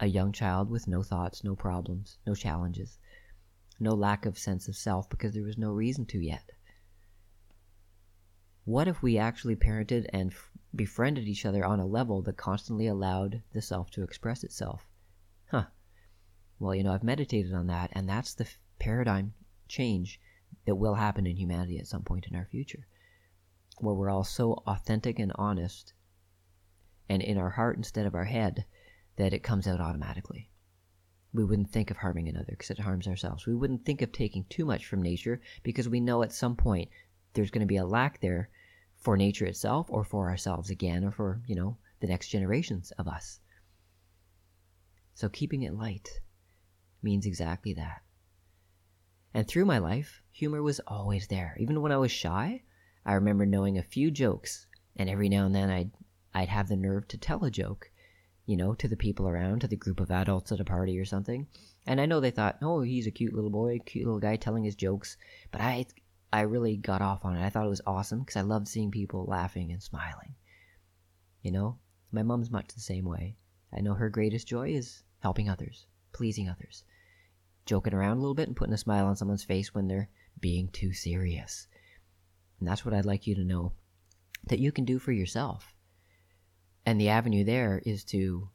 a 0.00 0.06
young 0.06 0.32
child 0.32 0.70
with 0.70 0.88
no 0.88 1.02
thoughts, 1.02 1.44
no 1.44 1.54
problems, 1.54 2.18
no 2.26 2.34
challenges, 2.34 2.98
no 3.78 3.94
lack 3.94 4.26
of 4.26 4.38
sense 4.38 4.66
of 4.68 4.76
self 4.76 5.08
because 5.08 5.34
there 5.34 5.44
was 5.44 5.58
no 5.58 5.70
reason 5.70 6.06
to 6.06 6.18
yet. 6.18 6.50
What 8.64 8.88
if 8.88 9.02
we 9.02 9.18
actually 9.18 9.56
parented 9.56 10.06
and 10.12 10.32
f- 10.32 10.50
befriended 10.74 11.28
each 11.28 11.44
other 11.44 11.64
on 11.64 11.78
a 11.78 11.86
level 11.86 12.22
that 12.22 12.36
constantly 12.36 12.86
allowed 12.86 13.42
the 13.52 13.60
self 13.60 13.90
to 13.90 14.02
express 14.02 14.42
itself? 14.44 14.88
Huh. 15.50 15.66
Well, 16.58 16.74
you 16.74 16.84
know, 16.84 16.92
I've 16.92 17.02
meditated 17.02 17.52
on 17.54 17.66
that, 17.66 17.90
and 17.92 18.08
that's 18.08 18.34
the 18.34 18.44
f- 18.44 18.58
paradigm 18.78 19.34
change 19.68 20.20
that 20.66 20.76
will 20.76 20.94
happen 20.94 21.26
in 21.26 21.36
humanity 21.36 21.78
at 21.78 21.86
some 21.86 22.02
point 22.02 22.26
in 22.26 22.36
our 22.36 22.46
future, 22.46 22.86
where 23.78 23.94
we're 23.94 24.10
all 24.10 24.24
so 24.24 24.62
authentic 24.66 25.18
and 25.18 25.32
honest 25.34 25.92
and 27.08 27.22
in 27.22 27.36
our 27.36 27.50
heart 27.50 27.76
instead 27.76 28.06
of 28.06 28.14
our 28.14 28.24
head 28.24 28.64
that 29.16 29.32
it 29.32 29.42
comes 29.42 29.66
out 29.66 29.80
automatically. 29.80 30.48
We 31.32 31.44
wouldn't 31.44 31.70
think 31.70 31.90
of 31.90 31.96
harming 31.96 32.28
another 32.28 32.50
because 32.50 32.70
it 32.70 32.78
harms 32.78 33.08
ourselves. 33.08 33.46
We 33.46 33.54
wouldn't 33.54 33.84
think 33.84 34.02
of 34.02 34.12
taking 34.12 34.44
too 34.44 34.64
much 34.64 34.86
from 34.86 35.02
nature 35.02 35.40
because 35.62 35.88
we 35.88 36.00
know 36.00 36.22
at 36.22 36.32
some 36.32 36.56
point 36.56 36.90
there's 37.32 37.50
going 37.50 37.60
to 37.60 37.66
be 37.66 37.76
a 37.76 37.86
lack 37.86 38.20
there 38.20 38.50
for 38.96 39.16
nature 39.16 39.46
itself 39.46 39.86
or 39.90 40.04
for 40.04 40.30
ourselves 40.30 40.70
again 40.70 41.04
or 41.04 41.10
for, 41.10 41.42
you 41.46 41.54
know, 41.54 41.76
the 42.00 42.06
next 42.06 42.28
generations 42.28 42.92
of 42.92 43.08
us. 43.08 43.40
So 45.14 45.28
keeping 45.28 45.62
it 45.62 45.74
light 45.74 46.20
means 47.02 47.26
exactly 47.26 47.74
that. 47.74 48.02
And 49.34 49.48
through 49.48 49.64
my 49.64 49.78
life, 49.78 50.22
humor 50.30 50.62
was 50.62 50.80
always 50.86 51.26
there. 51.28 51.56
Even 51.58 51.82
when 51.82 51.92
I 51.92 51.96
was 51.96 52.10
shy, 52.10 52.62
I 53.04 53.14
remember 53.14 53.46
knowing 53.46 53.78
a 53.78 53.82
few 53.82 54.10
jokes, 54.10 54.66
and 54.96 55.08
every 55.08 55.28
now 55.28 55.46
and 55.46 55.54
then 55.54 55.70
I'd 55.70 55.90
I'd 56.34 56.48
have 56.48 56.68
the 56.68 56.76
nerve 56.76 57.08
to 57.08 57.18
tell 57.18 57.44
a 57.44 57.50
joke 57.50 57.90
you 58.44 58.56
know, 58.56 58.74
to 58.74 58.88
the 58.88 58.96
people 58.96 59.28
around, 59.28 59.60
to 59.60 59.68
the 59.68 59.76
group 59.76 60.00
of 60.00 60.10
adults 60.10 60.50
at 60.50 60.60
a 60.60 60.64
party 60.64 60.98
or 60.98 61.04
something. 61.04 61.46
And 61.86 62.00
I 62.00 62.06
know 62.06 62.20
they 62.20 62.30
thought, 62.30 62.58
oh, 62.60 62.80
he's 62.80 63.06
a 63.06 63.10
cute 63.10 63.34
little 63.34 63.50
boy, 63.50 63.78
cute 63.84 64.04
little 64.04 64.20
guy 64.20 64.36
telling 64.36 64.64
his 64.64 64.74
jokes. 64.74 65.16
But 65.50 65.60
I, 65.60 65.86
I 66.32 66.42
really 66.42 66.76
got 66.76 67.02
off 67.02 67.24
on 67.24 67.36
it. 67.36 67.44
I 67.44 67.50
thought 67.50 67.66
it 67.66 67.70
was 67.70 67.80
awesome 67.86 68.20
because 68.20 68.36
I 68.36 68.42
loved 68.42 68.68
seeing 68.68 68.90
people 68.90 69.24
laughing 69.26 69.70
and 69.70 69.82
smiling. 69.82 70.34
You 71.42 71.52
know, 71.52 71.78
my 72.10 72.22
mom's 72.22 72.50
much 72.50 72.68
the 72.68 72.80
same 72.80 73.04
way. 73.04 73.36
I 73.72 73.80
know 73.80 73.94
her 73.94 74.10
greatest 74.10 74.48
joy 74.48 74.70
is 74.70 75.02
helping 75.20 75.48
others, 75.48 75.86
pleasing 76.12 76.48
others, 76.48 76.84
joking 77.66 77.94
around 77.94 78.16
a 78.16 78.20
little 78.20 78.34
bit 78.34 78.48
and 78.48 78.56
putting 78.56 78.74
a 78.74 78.78
smile 78.78 79.06
on 79.06 79.16
someone's 79.16 79.44
face 79.44 79.74
when 79.74 79.88
they're 79.88 80.08
being 80.40 80.68
too 80.68 80.92
serious. 80.92 81.66
And 82.58 82.68
that's 82.68 82.84
what 82.84 82.94
I'd 82.94 83.04
like 83.04 83.26
you 83.26 83.34
to 83.34 83.44
know 83.44 83.72
that 84.48 84.58
you 84.58 84.72
can 84.72 84.84
do 84.84 84.98
for 84.98 85.12
yourself. 85.12 85.74
And 86.84 87.00
the 87.00 87.08
avenue 87.08 87.44
there 87.44 87.80
is 87.84 88.04
to 88.04 88.48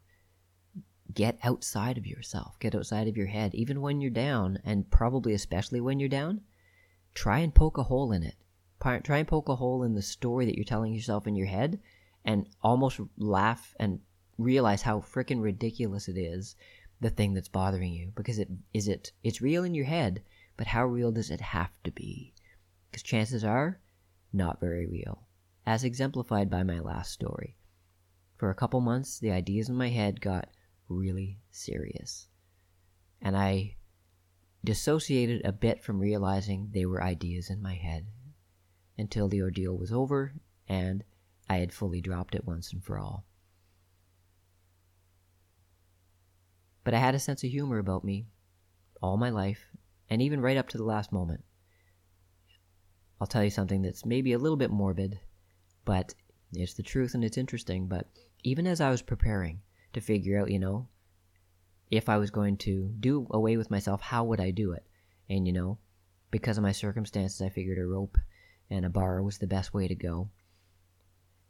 get 1.13 1.39
outside 1.43 1.97
of 1.97 2.05
yourself, 2.05 2.59
get 2.59 2.75
outside 2.75 3.07
of 3.07 3.15
your 3.15 3.27
head, 3.27 3.55
even 3.55 3.81
when 3.81 4.01
you're 4.01 4.11
down, 4.11 4.59
and 4.63 4.89
probably 4.91 5.33
especially 5.33 5.79
when 5.79 5.99
you're 5.99 6.09
down. 6.09 6.41
Try 7.13 7.39
and 7.39 7.55
poke 7.55 7.77
a 7.77 7.83
hole 7.83 8.11
in 8.11 8.23
it. 8.23 8.35
Try 8.81 9.17
and 9.17 9.27
poke 9.27 9.49
a 9.49 9.55
hole 9.55 9.83
in 9.83 9.95
the 9.95 10.01
story 10.01 10.45
that 10.45 10.55
you're 10.55 10.65
telling 10.65 10.93
yourself 10.93 11.25
in 11.25 11.35
your 11.35 11.47
head 11.47 11.79
and 12.23 12.47
almost 12.61 12.99
laugh 13.17 13.73
and 13.79 13.99
realize 14.37 14.83
how 14.83 14.99
freaking 14.99 15.41
ridiculous 15.41 16.07
it 16.07 16.17
is 16.17 16.55
the 17.00 17.10
thing 17.10 17.34
that's 17.34 17.50
bothering 17.50 17.94
you 17.94 18.12
because 18.16 18.39
it 18.39 18.50
is 18.74 18.88
it 18.88 19.12
it's 19.24 19.42
real 19.42 19.63
in 19.63 19.74
your 19.75 19.86
head 19.86 20.22
but 20.56 20.68
how 20.68 20.86
real 20.86 21.12
does 21.12 21.30
it 21.30 21.42
have 21.42 21.72
to 21.84 21.92
be 21.92 22.34
because 22.89 23.04
chances 23.04 23.44
are 23.44 23.80
not 24.34 24.60
very 24.60 24.88
real 24.88 25.27
as 25.66 25.84
exemplified 25.84 26.50
by 26.50 26.63
my 26.63 26.80
last 26.80 27.12
story 27.12 27.56
for 28.38 28.51
a 28.51 28.56
couple 28.56 28.80
months, 28.82 29.20
the 29.20 29.32
ideas 29.32 29.68
in 29.68 29.75
my 29.75 29.89
head 29.89 30.22
got 30.22 30.50
really 30.88 31.39
serious. 31.51 32.27
And 33.20 33.36
I 33.36 33.75
dissociated 34.63 35.44
a 35.44 35.51
bit 35.51 35.84
from 35.84 36.00
realizing 36.00 36.70
they 36.72 36.86
were 36.86 37.04
ideas 37.04 37.50
in 37.50 37.62
my 37.62 37.74
head 37.74 38.08
until 38.98 39.27
the 39.27 39.42
ordeal 39.42 39.77
was 39.77 39.92
over 39.92 40.34
and 40.68 41.04
I 41.50 41.58
had 41.58 41.74
fully 41.74 42.01
dropped 42.01 42.36
it 42.36 42.46
once 42.46 42.72
and 42.72 42.84
for 42.84 43.00
all. 43.00 43.25
But 46.88 46.94
I 46.94 47.00
had 47.00 47.15
a 47.15 47.20
sense 47.20 47.44
of 47.44 47.50
humor 47.50 47.79
about 47.79 48.06
me 48.06 48.27
all 49.01 49.17
my 49.17 49.29
life, 49.29 49.75
and 50.10 50.22
even 50.22 50.39
right 50.39 50.56
up 50.56 50.70
to 50.70 50.77
the 50.77 50.86
last 50.86 51.12
moment. 51.12 51.44
I'll 53.20 53.27
tell 53.27 53.44
you 53.44 53.50
something 53.50 53.82
that's 53.82 54.06
maybe 54.06 54.32
a 54.32 54.39
little 54.39 54.56
bit 54.56 54.72
morbid, 54.72 55.20
but 55.84 56.15
it's 56.53 56.75
the 56.75 56.84
truth 56.84 57.13
and 57.13 57.25
it's 57.25 57.38
interesting. 57.38 57.88
But 57.88 58.08
even 58.46 58.65
as 58.65 58.79
I 58.79 58.89
was 58.89 59.01
preparing 59.01 59.60
to 59.91 60.00
figure 60.00 60.39
out, 60.39 60.50
you 60.50 60.60
know, 60.60 60.88
if 61.91 62.08
I 62.08 62.15
was 62.15 62.32
going 62.32 62.56
to 62.60 62.94
do 63.01 63.27
away 63.32 63.58
with 63.58 63.70
myself, 63.70 64.00
how 64.00 64.24
would 64.24 64.39
I 64.39 64.51
do 64.51 64.72
it? 64.72 64.88
And, 65.27 65.46
you 65.46 65.51
know, 65.51 65.79
because 66.32 66.58
of 66.58 66.63
my 66.63 66.72
circumstances, 66.72 67.41
I 67.41 67.50
figured 67.50 67.79
a 67.79 67.86
rope 67.86 68.17
and 68.70 68.86
a 68.86 68.89
bar 68.89 69.22
was 69.22 69.39
the 69.39 69.46
best 69.46 69.74
way 69.74 69.89
to 69.89 69.96
go. 69.96 70.29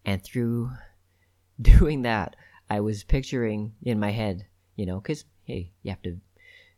And 0.03 0.23
through 0.23 0.71
doing 1.61 2.01
that, 2.01 2.35
I 2.71 2.79
was 2.79 3.03
picturing 3.03 3.75
in 3.83 3.99
my 3.99 4.09
head, 4.09 4.47
you 4.77 4.85
know, 4.85 5.01
because, 5.01 5.25
hey, 5.43 5.73
you 5.83 5.91
have 5.91 6.01
to 6.03 6.17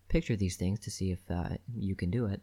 picture 0.08 0.36
these 0.36 0.56
things 0.56 0.80
to 0.80 0.90
see 0.90 1.12
if 1.12 1.20
uh, 1.30 1.50
you 1.78 1.96
can 1.96 2.10
do 2.10 2.26
it. 2.26 2.42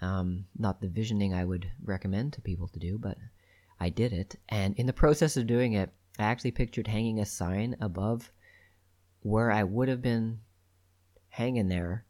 Um, 0.00 0.46
not 0.56 0.80
the 0.80 0.88
visioning 0.88 1.34
I 1.34 1.44
would 1.44 1.70
recommend 1.84 2.32
to 2.32 2.40
people 2.40 2.68
to 2.68 2.78
do, 2.78 2.96
but 2.96 3.18
I 3.78 3.90
did 3.90 4.14
it. 4.14 4.36
And 4.48 4.74
in 4.76 4.86
the 4.86 4.94
process 4.94 5.36
of 5.36 5.46
doing 5.46 5.74
it, 5.74 5.90
I 6.18 6.22
actually 6.22 6.52
pictured 6.52 6.86
hanging 6.86 7.20
a 7.20 7.26
sign 7.26 7.76
above 7.80 8.32
where 9.20 9.50
I 9.50 9.64
would 9.64 9.88
have 9.88 10.00
been 10.00 10.40
hanging 11.28 11.68
there 11.68 12.06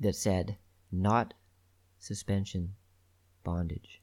that 0.00 0.16
said, 0.16 0.56
not 0.90 1.34
suspension 1.98 2.74
bondage. 3.44 4.00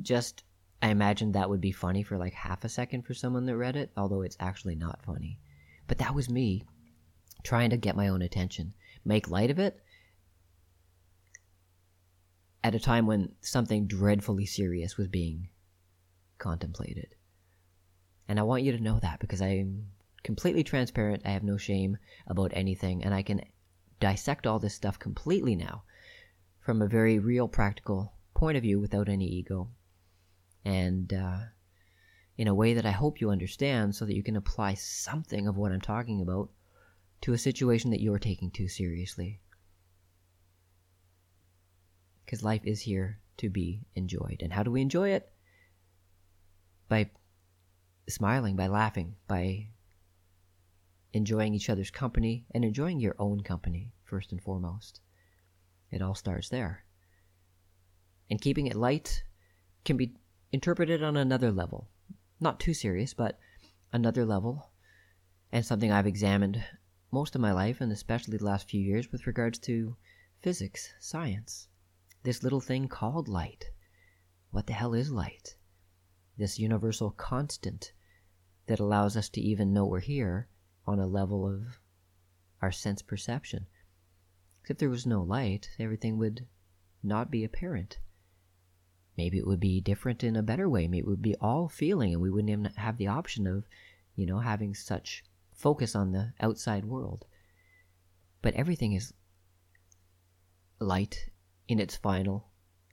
Just, 0.00 0.44
I 0.82 0.88
imagined 0.88 1.34
that 1.34 1.50
would 1.50 1.60
be 1.60 1.72
funny 1.72 2.02
for 2.02 2.16
like 2.16 2.32
half 2.32 2.64
a 2.64 2.68
second 2.68 3.02
for 3.02 3.14
someone 3.14 3.46
that 3.46 3.56
read 3.56 3.76
it, 3.76 3.90
although 3.96 4.22
it's 4.22 4.36
actually 4.40 4.76
not 4.76 5.04
funny. 5.04 5.38
But 5.86 5.98
that 5.98 6.14
was 6.14 6.30
me 6.30 6.64
trying 7.42 7.70
to 7.70 7.76
get 7.76 7.96
my 7.96 8.08
own 8.08 8.22
attention, 8.22 8.74
make 9.04 9.28
light 9.28 9.50
of 9.50 9.58
it 9.58 9.82
at 12.62 12.74
a 12.74 12.80
time 12.80 13.06
when 13.06 13.32
something 13.40 13.86
dreadfully 13.86 14.46
serious 14.46 14.96
was 14.96 15.08
being 15.08 15.48
contemplated. 16.38 17.14
And 18.28 18.38
I 18.38 18.42
want 18.42 18.62
you 18.62 18.72
to 18.72 18.82
know 18.82 18.98
that 19.00 19.20
because 19.20 19.42
I'm 19.42 19.86
completely 20.22 20.62
transparent. 20.62 21.22
I 21.24 21.30
have 21.30 21.42
no 21.42 21.56
shame 21.56 21.98
about 22.26 22.52
anything, 22.54 23.02
and 23.02 23.14
I 23.14 23.22
can 23.22 23.42
dissect 23.98 24.46
all 24.46 24.58
this 24.58 24.74
stuff 24.74 24.98
completely 24.98 25.56
now 25.56 25.82
from 26.60 26.82
a 26.82 26.86
very 26.86 27.18
real, 27.18 27.48
practical 27.48 28.12
point 28.34 28.56
of 28.56 28.62
view 28.62 28.78
without 28.78 29.08
any 29.08 29.26
ego. 29.26 29.68
And 30.64 31.12
uh, 31.12 31.38
in 32.36 32.48
a 32.48 32.54
way 32.54 32.74
that 32.74 32.86
I 32.86 32.90
hope 32.90 33.20
you 33.20 33.30
understand 33.30 33.94
so 33.94 34.04
that 34.04 34.14
you 34.14 34.22
can 34.22 34.36
apply 34.36 34.74
something 34.74 35.46
of 35.46 35.56
what 35.56 35.72
I'm 35.72 35.80
talking 35.80 36.20
about 36.20 36.50
to 37.22 37.32
a 37.32 37.38
situation 37.38 37.90
that 37.90 38.00
you're 38.00 38.18
taking 38.18 38.50
too 38.50 38.68
seriously 38.68 39.40
because 42.30 42.44
life 42.44 42.60
is 42.64 42.80
here 42.82 43.18
to 43.38 43.50
be 43.50 43.80
enjoyed. 43.96 44.40
And 44.40 44.52
how 44.52 44.62
do 44.62 44.70
we 44.70 44.82
enjoy 44.82 45.08
it? 45.08 45.32
By 46.88 47.10
smiling, 48.08 48.54
by 48.54 48.68
laughing, 48.68 49.16
by 49.26 49.66
enjoying 51.12 51.54
each 51.54 51.68
other's 51.68 51.90
company 51.90 52.46
and 52.54 52.64
enjoying 52.64 53.00
your 53.00 53.16
own 53.18 53.40
company, 53.40 53.94
first 54.04 54.30
and 54.30 54.40
foremost. 54.40 55.00
It 55.90 56.02
all 56.02 56.14
starts 56.14 56.48
there. 56.48 56.84
And 58.30 58.40
keeping 58.40 58.68
it 58.68 58.76
light 58.76 59.24
can 59.84 59.96
be 59.96 60.14
interpreted 60.52 61.02
on 61.02 61.16
another 61.16 61.50
level. 61.50 61.88
Not 62.40 62.60
too 62.60 62.74
serious, 62.74 63.14
but 63.14 63.38
another 63.92 64.24
level. 64.24 64.70
And 65.52 65.64
something 65.64 65.92
I've 65.92 66.06
examined 66.06 66.64
most 67.10 67.34
of 67.34 67.40
my 67.40 67.52
life, 67.52 67.80
and 67.80 67.90
especially 67.92 68.36
the 68.36 68.44
last 68.44 68.68
few 68.68 68.80
years, 68.80 69.10
with 69.10 69.26
regards 69.26 69.58
to 69.60 69.96
physics, 70.40 70.92
science 71.00 71.68
this 72.22 72.42
little 72.42 72.60
thing 72.60 72.86
called 72.86 73.28
light. 73.28 73.70
What 74.50 74.66
the 74.66 74.74
hell 74.74 74.92
is 74.92 75.10
light? 75.10 75.56
This 76.36 76.58
universal 76.58 77.10
constant 77.10 77.92
that 78.66 78.80
allows 78.80 79.16
us 79.16 79.28
to 79.30 79.40
even 79.40 79.72
know 79.72 79.86
we're 79.86 80.00
here 80.00 80.48
on 80.86 80.98
a 80.98 81.06
level 81.06 81.46
of 81.46 81.78
our 82.60 82.72
sense 82.72 83.00
perception. 83.00 83.66
If 84.68 84.78
there 84.78 84.90
was 84.90 85.06
no 85.06 85.22
light, 85.22 85.70
everything 85.78 86.18
would 86.18 86.46
not 87.02 87.30
be 87.30 87.42
apparent. 87.42 87.98
Maybe 89.20 89.36
it 89.36 89.46
would 89.46 89.60
be 89.60 89.82
different 89.82 90.24
in 90.24 90.34
a 90.34 90.42
better 90.42 90.66
way. 90.66 90.88
Maybe 90.88 91.00
it 91.00 91.06
would 91.06 91.20
be 91.20 91.36
all 91.42 91.68
feeling 91.68 92.14
and 92.14 92.22
we 92.22 92.30
wouldn't 92.30 92.48
even 92.48 92.64
have 92.76 92.96
the 92.96 93.08
option 93.08 93.46
of, 93.46 93.68
you 94.16 94.24
know, 94.24 94.38
having 94.38 94.74
such 94.74 95.22
focus 95.52 95.94
on 95.94 96.12
the 96.12 96.32
outside 96.40 96.86
world. 96.86 97.26
But 98.40 98.54
everything 98.54 98.94
is 98.94 99.12
light 100.78 101.28
in 101.68 101.78
its 101.78 101.96
final 101.96 102.48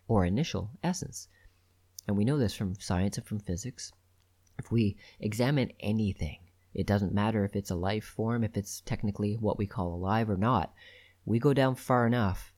or 0.09 0.25
initial 0.25 0.71
essence. 0.83 1.29
And 2.09 2.17
we 2.17 2.25
know 2.25 2.37
this 2.37 2.53
from 2.53 2.75
science 2.75 3.17
and 3.17 3.25
from 3.25 3.39
physics. 3.39 3.93
If 4.59 4.69
we 4.69 4.97
examine 5.21 5.71
anything, 5.79 6.39
it 6.73 6.85
doesn't 6.85 7.13
matter 7.13 7.45
if 7.45 7.55
it's 7.55 7.71
a 7.71 7.75
life 7.75 8.03
form, 8.03 8.43
if 8.43 8.57
it's 8.57 8.81
technically 8.81 9.35
what 9.35 9.57
we 9.57 9.65
call 9.65 9.93
alive 9.93 10.29
or 10.29 10.35
not, 10.35 10.73
we 11.23 11.39
go 11.39 11.53
down 11.53 11.75
far 11.75 12.05
enough 12.05 12.51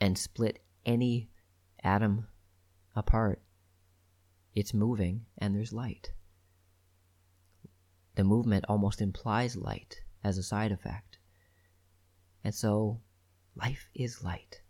and 0.00 0.16
split 0.16 0.64
any 0.86 1.28
atom 1.84 2.28
apart. 2.94 3.42
It's 4.54 4.74
moving 4.74 5.26
and 5.38 5.54
there's 5.54 5.72
light. 5.72 6.12
The 8.14 8.24
movement 8.24 8.66
almost 8.68 9.00
implies 9.00 9.56
light 9.56 10.02
as 10.22 10.36
a 10.36 10.42
side 10.42 10.72
effect. 10.72 11.18
And 12.44 12.54
so, 12.54 13.00
life 13.54 13.88
is 13.94 14.22
light. 14.22 14.62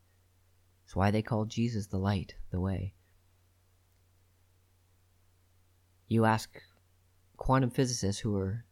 It's 0.84 0.94
why 0.94 1.10
they 1.10 1.22
call 1.22 1.46
Jesus 1.46 1.86
the 1.86 1.98
light, 1.98 2.36
the 2.50 2.60
way. 2.60 2.94
You 6.06 6.24
ask 6.24 6.60
quantum 7.36 7.70
physicists 7.70 8.20
who 8.20 8.36
are 8.36 8.64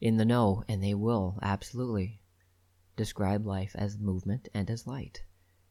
in 0.00 0.16
the 0.16 0.24
know, 0.24 0.64
and 0.68 0.82
they 0.82 0.94
will 0.94 1.38
absolutely 1.40 2.20
describe 2.96 3.46
life 3.46 3.74
as 3.76 3.96
movement 3.96 4.48
and 4.52 4.68
as 4.70 4.86
light 4.86 5.22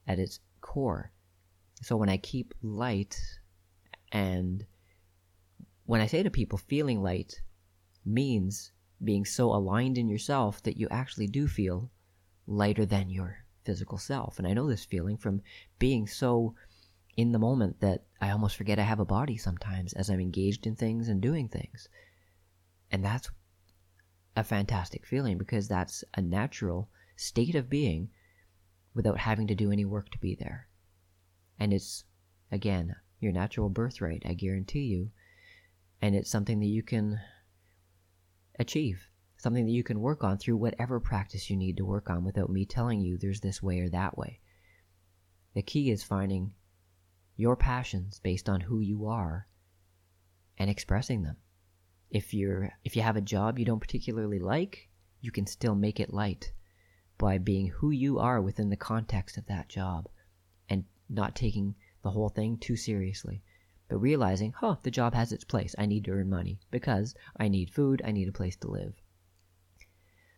at 0.07 0.17
its 0.19 0.39
core. 0.61 1.11
So 1.81 1.97
when 1.97 2.09
I 2.09 2.17
keep 2.17 2.53
light 2.61 3.19
and 4.11 4.65
when 5.85 6.01
I 6.01 6.07
say 6.07 6.23
to 6.23 6.29
people 6.29 6.57
feeling 6.57 7.01
light 7.01 7.41
means 8.05 8.71
being 9.03 9.25
so 9.25 9.53
aligned 9.53 9.97
in 9.97 10.07
yourself 10.07 10.63
that 10.63 10.77
you 10.77 10.87
actually 10.89 11.27
do 11.27 11.47
feel 11.47 11.91
lighter 12.47 12.85
than 12.85 13.09
your 13.09 13.45
physical 13.63 13.97
self. 13.97 14.39
And 14.39 14.47
I 14.47 14.53
know 14.53 14.67
this 14.67 14.85
feeling 14.85 15.17
from 15.17 15.41
being 15.79 16.07
so 16.07 16.55
in 17.17 17.31
the 17.31 17.39
moment 17.39 17.79
that 17.81 18.03
I 18.21 18.31
almost 18.31 18.55
forget 18.55 18.79
I 18.79 18.83
have 18.83 18.99
a 18.99 19.05
body 19.05 19.37
sometimes 19.37 19.93
as 19.93 20.09
I'm 20.09 20.19
engaged 20.19 20.65
in 20.65 20.75
things 20.75 21.07
and 21.07 21.21
doing 21.21 21.47
things. 21.47 21.87
And 22.91 23.03
that's 23.03 23.29
a 24.35 24.43
fantastic 24.43 25.05
feeling 25.05 25.37
because 25.37 25.67
that's 25.67 26.03
a 26.13 26.21
natural 26.21 26.89
state 27.15 27.55
of 27.55 27.69
being 27.69 28.09
without 28.93 29.17
having 29.17 29.47
to 29.47 29.55
do 29.55 29.71
any 29.71 29.85
work 29.85 30.09
to 30.11 30.19
be 30.19 30.35
there. 30.35 30.67
And 31.59 31.73
it's, 31.73 32.03
again, 32.51 32.95
your 33.19 33.31
natural 33.31 33.69
birthright, 33.69 34.23
I 34.25 34.33
guarantee 34.33 34.85
you. 34.85 35.11
And 36.01 36.15
it's 36.15 36.29
something 36.29 36.59
that 36.59 36.65
you 36.67 36.83
can 36.83 37.19
achieve 38.59 39.07
something 39.37 39.65
that 39.65 39.71
you 39.71 39.83
can 39.83 39.99
work 39.99 40.23
on 40.23 40.37
through 40.37 40.57
whatever 40.57 40.99
practice 40.99 41.51
you 41.51 41.55
need 41.55 41.77
to 41.77 41.85
work 41.85 42.09
on 42.09 42.23
without 42.23 42.49
me 42.49 42.65
telling 42.65 42.99
you 42.99 43.15
there's 43.15 43.41
this 43.41 43.61
way 43.61 43.79
or 43.79 43.89
that 43.89 44.17
way. 44.17 44.39
The 45.53 45.61
key 45.61 45.91
is 45.91 46.03
finding 46.03 46.53
your 47.35 47.55
passions 47.55 48.19
based 48.19 48.49
on 48.49 48.61
who 48.61 48.79
you 48.79 49.05
are 49.05 49.47
and 50.57 50.67
expressing 50.67 51.21
them. 51.21 51.37
If 52.09 52.33
you're 52.33 52.71
if 52.83 52.95
you 52.95 53.01
have 53.01 53.17
a 53.17 53.21
job 53.21 53.59
you 53.59 53.65
don't 53.65 53.79
particularly 53.79 54.39
like, 54.39 54.89
you 55.21 55.31
can 55.31 55.45
still 55.45 55.75
make 55.75 55.99
it 55.99 56.13
light 56.13 56.51
by 57.17 57.37
being 57.37 57.67
who 57.67 57.91
you 57.91 58.17
are 58.19 58.41
within 58.41 58.69
the 58.69 58.75
context 58.77 59.37
of 59.37 59.45
that 59.45 59.69
job 59.69 60.07
not 61.09 61.35
taking 61.35 61.75
the 62.03 62.11
whole 62.11 62.29
thing 62.29 62.57
too 62.57 62.75
seriously 62.75 63.41
but 63.87 63.97
realizing, 63.97 64.51
huh, 64.51 64.77
the 64.81 64.89
job 64.89 65.13
has 65.13 65.31
its 65.31 65.43
place. 65.43 65.75
I 65.77 65.85
need 65.85 66.05
to 66.05 66.11
earn 66.11 66.27
money 66.27 66.59
because 66.71 67.13
I 67.37 67.47
need 67.47 67.69
food, 67.69 68.01
I 68.03 68.11
need 68.11 68.27
a 68.27 68.31
place 68.31 68.55
to 68.57 68.67
live. 68.67 68.95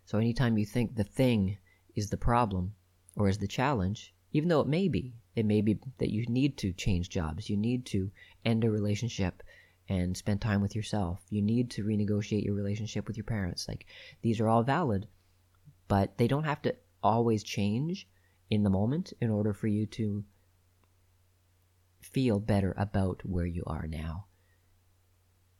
So 0.03 0.17
anytime 0.17 0.57
you 0.57 0.65
think 0.65 0.95
the 0.95 1.05
thing 1.05 1.57
is 1.95 2.09
the 2.09 2.17
problem 2.17 2.75
or 3.15 3.29
is 3.29 3.37
the 3.37 3.47
challenge, 3.47 4.13
even 4.33 4.49
though 4.49 4.59
it 4.59 4.67
may 4.67 4.89
be, 4.89 5.15
it 5.35 5.45
may 5.45 5.61
be 5.61 5.79
that 5.97 6.09
you 6.09 6.25
need 6.27 6.57
to 6.57 6.73
change 6.73 7.09
jobs, 7.09 7.49
you 7.49 7.55
need 7.55 7.85
to 7.87 8.11
end 8.43 8.65
a 8.65 8.69
relationship 8.69 9.41
and 9.87 10.17
spend 10.17 10.41
time 10.41 10.61
with 10.61 10.75
yourself, 10.75 11.21
you 11.29 11.41
need 11.41 11.71
to 11.71 11.85
renegotiate 11.85 12.43
your 12.43 12.53
relationship 12.53 13.07
with 13.07 13.15
your 13.15 13.23
parents. 13.23 13.65
Like 13.69 13.85
these 14.21 14.41
are 14.41 14.49
all 14.49 14.63
valid, 14.63 15.07
but 15.87 16.17
they 16.17 16.27
don't 16.27 16.43
have 16.43 16.61
to 16.63 16.75
always 17.01 17.43
change 17.43 18.09
in 18.49 18.63
the 18.63 18.69
moment 18.69 19.13
in 19.21 19.29
order 19.29 19.53
for 19.53 19.67
you 19.67 19.85
to 19.85 20.25
feel 22.01 22.39
better 22.39 22.73
about 22.77 23.21
where 23.25 23.45
you 23.45 23.63
are 23.67 23.87
now. 23.87 24.25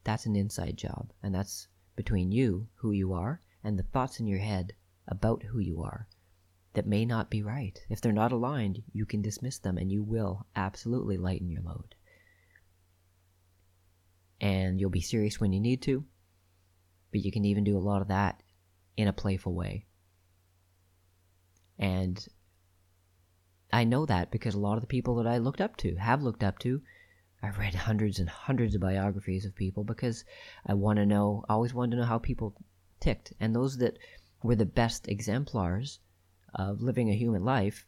That's 0.04 0.26
an 0.26 0.36
inside 0.36 0.78
job, 0.78 1.12
and 1.21 1.34
that's 1.34 1.67
between 1.95 2.32
you, 2.32 2.67
who 2.76 2.91
you 2.91 3.13
are, 3.13 3.41
and 3.63 3.78
the 3.78 3.84
thoughts 3.84 4.19
in 4.19 4.28
your 4.28 4.39
head 4.39 4.73
about 5.08 5.43
who 5.43 5.60
you 5.60 5.82
are 5.82 6.08
that 6.78 6.86
may 6.86 7.06
not 7.06 7.32
be 7.32 7.41
right. 7.41 7.84
If 7.89 8.02
they're 8.02 8.12
not 8.12 8.32
aligned, 8.32 8.84
you 8.93 9.08
can 9.08 9.23
dismiss 9.23 9.58
them 9.58 9.80
and 9.80 9.91
you 9.91 10.04
will 10.04 10.45
absolutely 10.56 11.17
lighten 11.17 11.50
your 11.50 11.63
load. 11.63 11.95
And 14.39 14.80
you'll 14.80 14.91
be 14.91 15.02
serious 15.02 15.39
when 15.39 15.52
you 15.52 15.60
need 15.60 15.82
to, 15.82 16.06
but 17.12 17.21
you 17.21 17.32
can 17.32 17.45
even 17.45 17.63
do 17.63 17.76
a 17.76 17.80
lot 17.80 18.04
of 18.04 18.10
that 18.10 18.43
in 18.95 19.08
a 19.08 19.13
playful 19.13 19.56
way. 19.56 19.88
And 21.80 22.23
I 23.71 23.84
know 23.84 24.06
that 24.06 24.32
because 24.32 24.56
a 24.56 24.60
lot 24.60 24.75
of 24.75 24.82
the 24.82 24.88
people 24.88 25.15
that 25.15 25.27
I 25.27 25.38
looked 25.38 25.60
up 25.60 25.75
to, 25.77 25.95
have 25.95 26.23
looked 26.23 26.43
up 26.43 26.58
to, 26.60 26.82
I've 27.43 27.58
read 27.58 27.75
hundreds 27.75 28.17
and 28.17 28.30
hundreds 28.30 28.75
of 28.75 28.82
biographies 28.82 29.45
of 29.45 29.56
people 29.56 29.84
because 29.84 30.23
I 30.65 30.73
want 30.73 30.97
to 30.97 31.06
know, 31.06 31.43
I 31.49 31.53
always 31.53 31.73
wanted 31.73 31.91
to 31.91 32.01
know 32.01 32.08
how 32.08 32.17
people 32.17 32.56
ticked. 32.99 33.34
And 33.39 33.53
those 33.53 33.77
that 33.77 33.97
were 34.41 34.56
the 34.56 34.65
best 34.65 35.08
exemplars 35.08 35.99
of 36.53 36.82
living 36.82 37.10
a 37.10 37.15
human 37.15 37.43
life 37.43 37.86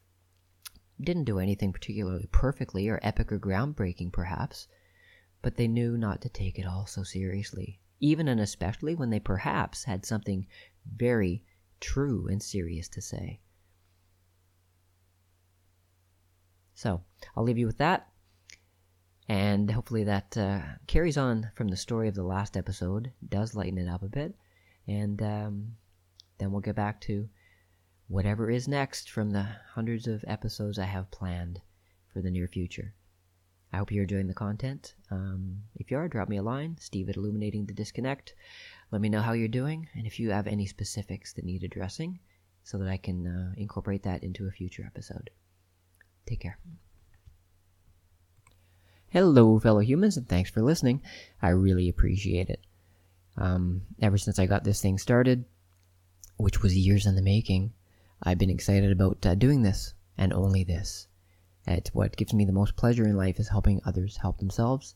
didn't 1.01 1.23
do 1.23 1.39
anything 1.39 1.71
particularly 1.71 2.27
perfectly 2.31 2.89
or 2.89 2.99
epic 3.01 3.31
or 3.31 3.39
groundbreaking, 3.39 4.11
perhaps, 4.11 4.67
but 5.41 5.55
they 5.55 5.67
knew 5.67 5.97
not 5.97 6.21
to 6.21 6.29
take 6.29 6.59
it 6.59 6.65
all 6.65 6.85
so 6.85 7.03
seriously, 7.03 7.79
even 8.01 8.27
and 8.27 8.41
especially 8.41 8.95
when 8.95 9.09
they 9.09 9.19
perhaps 9.19 9.85
had 9.85 10.05
something 10.05 10.45
very 10.85 11.43
true 11.79 12.27
and 12.27 12.43
serious 12.43 12.89
to 12.89 13.01
say. 13.01 13.39
So, 16.79 17.01
I'll 17.35 17.43
leave 17.43 17.57
you 17.57 17.65
with 17.65 17.79
that. 17.79 18.07
And 19.27 19.69
hopefully 19.69 20.05
that 20.05 20.37
uh, 20.37 20.61
carries 20.87 21.17
on 21.17 21.51
from 21.53 21.67
the 21.67 21.75
story 21.75 22.07
of 22.07 22.15
the 22.15 22.23
last 22.23 22.55
episode, 22.55 23.11
does 23.27 23.53
lighten 23.53 23.77
it 23.77 23.89
up 23.89 24.01
a 24.01 24.07
bit. 24.07 24.33
And 24.87 25.21
um, 25.21 25.75
then 26.37 26.53
we'll 26.53 26.61
get 26.61 26.77
back 26.77 27.01
to 27.01 27.27
whatever 28.07 28.49
is 28.49 28.69
next 28.69 29.11
from 29.11 29.31
the 29.31 29.45
hundreds 29.73 30.07
of 30.07 30.23
episodes 30.25 30.79
I 30.79 30.85
have 30.85 31.11
planned 31.11 31.59
for 32.13 32.21
the 32.21 32.31
near 32.31 32.47
future. 32.47 32.93
I 33.73 33.79
hope 33.79 33.91
you're 33.91 34.03
enjoying 34.03 34.27
the 34.27 34.33
content. 34.33 34.95
Um, 35.11 35.63
if 35.75 35.91
you 35.91 35.97
are, 35.97 36.07
drop 36.07 36.29
me 36.29 36.37
a 36.37 36.41
line, 36.41 36.77
steve 36.79 37.09
at 37.09 37.17
illuminating 37.17 37.65
the 37.65 37.73
disconnect. 37.73 38.35
Let 38.89 39.01
me 39.01 39.09
know 39.09 39.21
how 39.21 39.33
you're 39.33 39.49
doing 39.49 39.89
and 39.95 40.07
if 40.07 40.17
you 40.17 40.31
have 40.31 40.47
any 40.47 40.65
specifics 40.65 41.33
that 41.33 41.43
need 41.43 41.63
addressing 41.63 42.19
so 42.63 42.77
that 42.77 42.87
I 42.87 42.95
can 42.95 43.27
uh, 43.27 43.53
incorporate 43.57 44.03
that 44.03 44.23
into 44.23 44.47
a 44.47 44.51
future 44.51 44.85
episode. 44.85 45.29
Take 46.29 46.41
care. 46.41 46.59
Hello, 49.07 49.57
fellow 49.57 49.79
humans, 49.79 50.15
and 50.15 50.29
thanks 50.29 50.51
for 50.51 50.61
listening. 50.61 51.01
I 51.41 51.49
really 51.49 51.89
appreciate 51.89 52.51
it. 52.51 52.67
Um, 53.35 53.81
ever 53.99 54.19
since 54.19 54.37
I 54.37 54.45
got 54.45 54.63
this 54.63 54.79
thing 54.79 54.99
started, 54.99 55.45
which 56.37 56.61
was 56.61 56.77
years 56.77 57.07
in 57.07 57.15
the 57.15 57.23
making, 57.23 57.73
I've 58.21 58.37
been 58.37 58.51
excited 58.51 58.91
about 58.91 59.25
uh, 59.25 59.33
doing 59.33 59.63
this, 59.63 59.95
and 60.19 60.31
only 60.31 60.63
this. 60.63 61.07
It's 61.65 61.95
what 61.95 62.15
gives 62.15 62.35
me 62.35 62.45
the 62.45 62.51
most 62.51 62.75
pleasure 62.75 63.07
in 63.07 63.17
life 63.17 63.39
is 63.39 63.49
helping 63.49 63.81
others 63.83 64.17
help 64.17 64.37
themselves, 64.37 64.93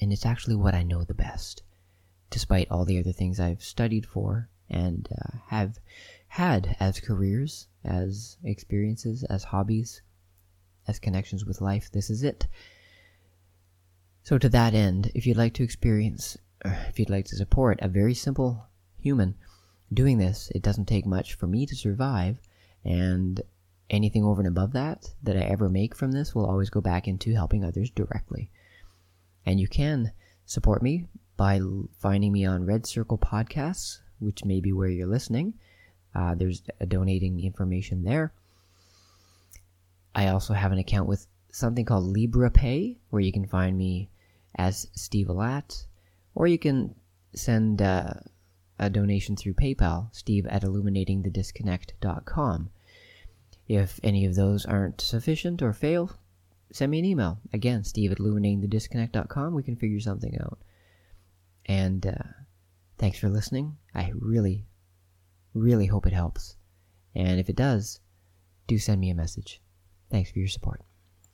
and 0.00 0.10
it's 0.10 0.24
actually 0.24 0.56
what 0.56 0.74
I 0.74 0.84
know 0.84 1.04
the 1.04 1.12
best, 1.12 1.62
despite 2.30 2.70
all 2.70 2.86
the 2.86 2.98
other 2.98 3.12
things 3.12 3.38
I've 3.38 3.62
studied 3.62 4.06
for 4.06 4.48
and 4.70 5.06
uh, 5.20 5.36
have 5.48 5.78
had 6.28 6.78
as 6.80 6.98
careers, 6.98 7.68
as 7.84 8.38
experiences, 8.42 9.22
as 9.24 9.44
hobbies, 9.44 10.00
as 10.88 10.98
connections 10.98 11.44
with 11.44 11.60
life. 11.60 11.90
This 11.90 12.10
is 12.10 12.22
it. 12.22 12.46
So, 14.22 14.38
to 14.38 14.48
that 14.50 14.74
end, 14.74 15.10
if 15.14 15.26
you'd 15.26 15.36
like 15.36 15.54
to 15.54 15.64
experience, 15.64 16.36
if 16.64 16.98
you'd 16.98 17.10
like 17.10 17.26
to 17.26 17.36
support 17.36 17.78
a 17.82 17.88
very 17.88 18.14
simple 18.14 18.66
human 18.98 19.34
doing 19.92 20.18
this, 20.18 20.50
it 20.54 20.62
doesn't 20.62 20.86
take 20.86 21.06
much 21.06 21.34
for 21.34 21.46
me 21.46 21.66
to 21.66 21.74
survive, 21.74 22.38
and 22.84 23.42
anything 23.90 24.24
over 24.24 24.40
and 24.40 24.48
above 24.48 24.72
that 24.72 25.14
that 25.22 25.36
I 25.36 25.40
ever 25.40 25.68
make 25.68 25.94
from 25.94 26.12
this 26.12 26.34
will 26.34 26.46
always 26.46 26.70
go 26.70 26.80
back 26.80 27.06
into 27.06 27.34
helping 27.34 27.64
others 27.64 27.90
directly. 27.90 28.50
And 29.44 29.60
you 29.60 29.68
can 29.68 30.12
support 30.46 30.82
me 30.82 31.08
by 31.36 31.60
finding 31.98 32.32
me 32.32 32.44
on 32.44 32.64
Red 32.64 32.86
Circle 32.86 33.18
Podcasts, 33.18 33.98
which 34.18 34.44
may 34.44 34.60
be 34.60 34.72
where 34.72 34.88
you're 34.88 35.08
listening. 35.08 35.54
Uh, 36.14 36.34
there's 36.34 36.62
a 36.80 36.86
donating 36.86 37.40
information 37.40 38.04
there. 38.04 38.32
I 40.14 40.28
also 40.28 40.54
have 40.54 40.72
an 40.72 40.78
account 40.78 41.08
with 41.08 41.26
something 41.52 41.84
called 41.84 42.14
Liberapay, 42.14 42.96
where 43.10 43.22
you 43.22 43.32
can 43.32 43.46
find 43.46 43.76
me 43.76 44.10
as 44.56 44.88
Steve 44.94 45.28
Alat, 45.28 45.86
or 46.34 46.46
you 46.46 46.58
can 46.58 46.94
send 47.34 47.80
uh, 47.80 48.14
a 48.78 48.90
donation 48.90 49.36
through 49.36 49.54
PayPal, 49.54 50.14
steve 50.14 50.46
at 50.46 50.62
illuminatingthedisconnect.com. 50.62 52.70
If 53.68 54.00
any 54.02 54.26
of 54.26 54.34
those 54.34 54.66
aren't 54.66 55.00
sufficient 55.00 55.62
or 55.62 55.72
fail, 55.72 56.10
send 56.72 56.90
me 56.90 56.98
an 56.98 57.04
email. 57.04 57.38
Again, 57.52 57.84
steve 57.84 58.12
at 58.12 58.18
illuminatingthedisconnect.com. 58.18 59.54
We 59.54 59.62
can 59.62 59.76
figure 59.76 60.00
something 60.00 60.38
out. 60.40 60.58
And 61.66 62.06
uh, 62.06 62.24
thanks 62.98 63.18
for 63.18 63.28
listening. 63.28 63.76
I 63.94 64.12
really, 64.14 64.66
really 65.54 65.86
hope 65.86 66.06
it 66.06 66.12
helps. 66.12 66.56
And 67.14 67.38
if 67.38 67.48
it 67.48 67.56
does, 67.56 68.00
do 68.66 68.78
send 68.78 69.00
me 69.00 69.10
a 69.10 69.14
message. 69.14 69.60
Thanks 70.12 70.30
for 70.30 70.40
your 70.40 70.48
support. 70.48 70.82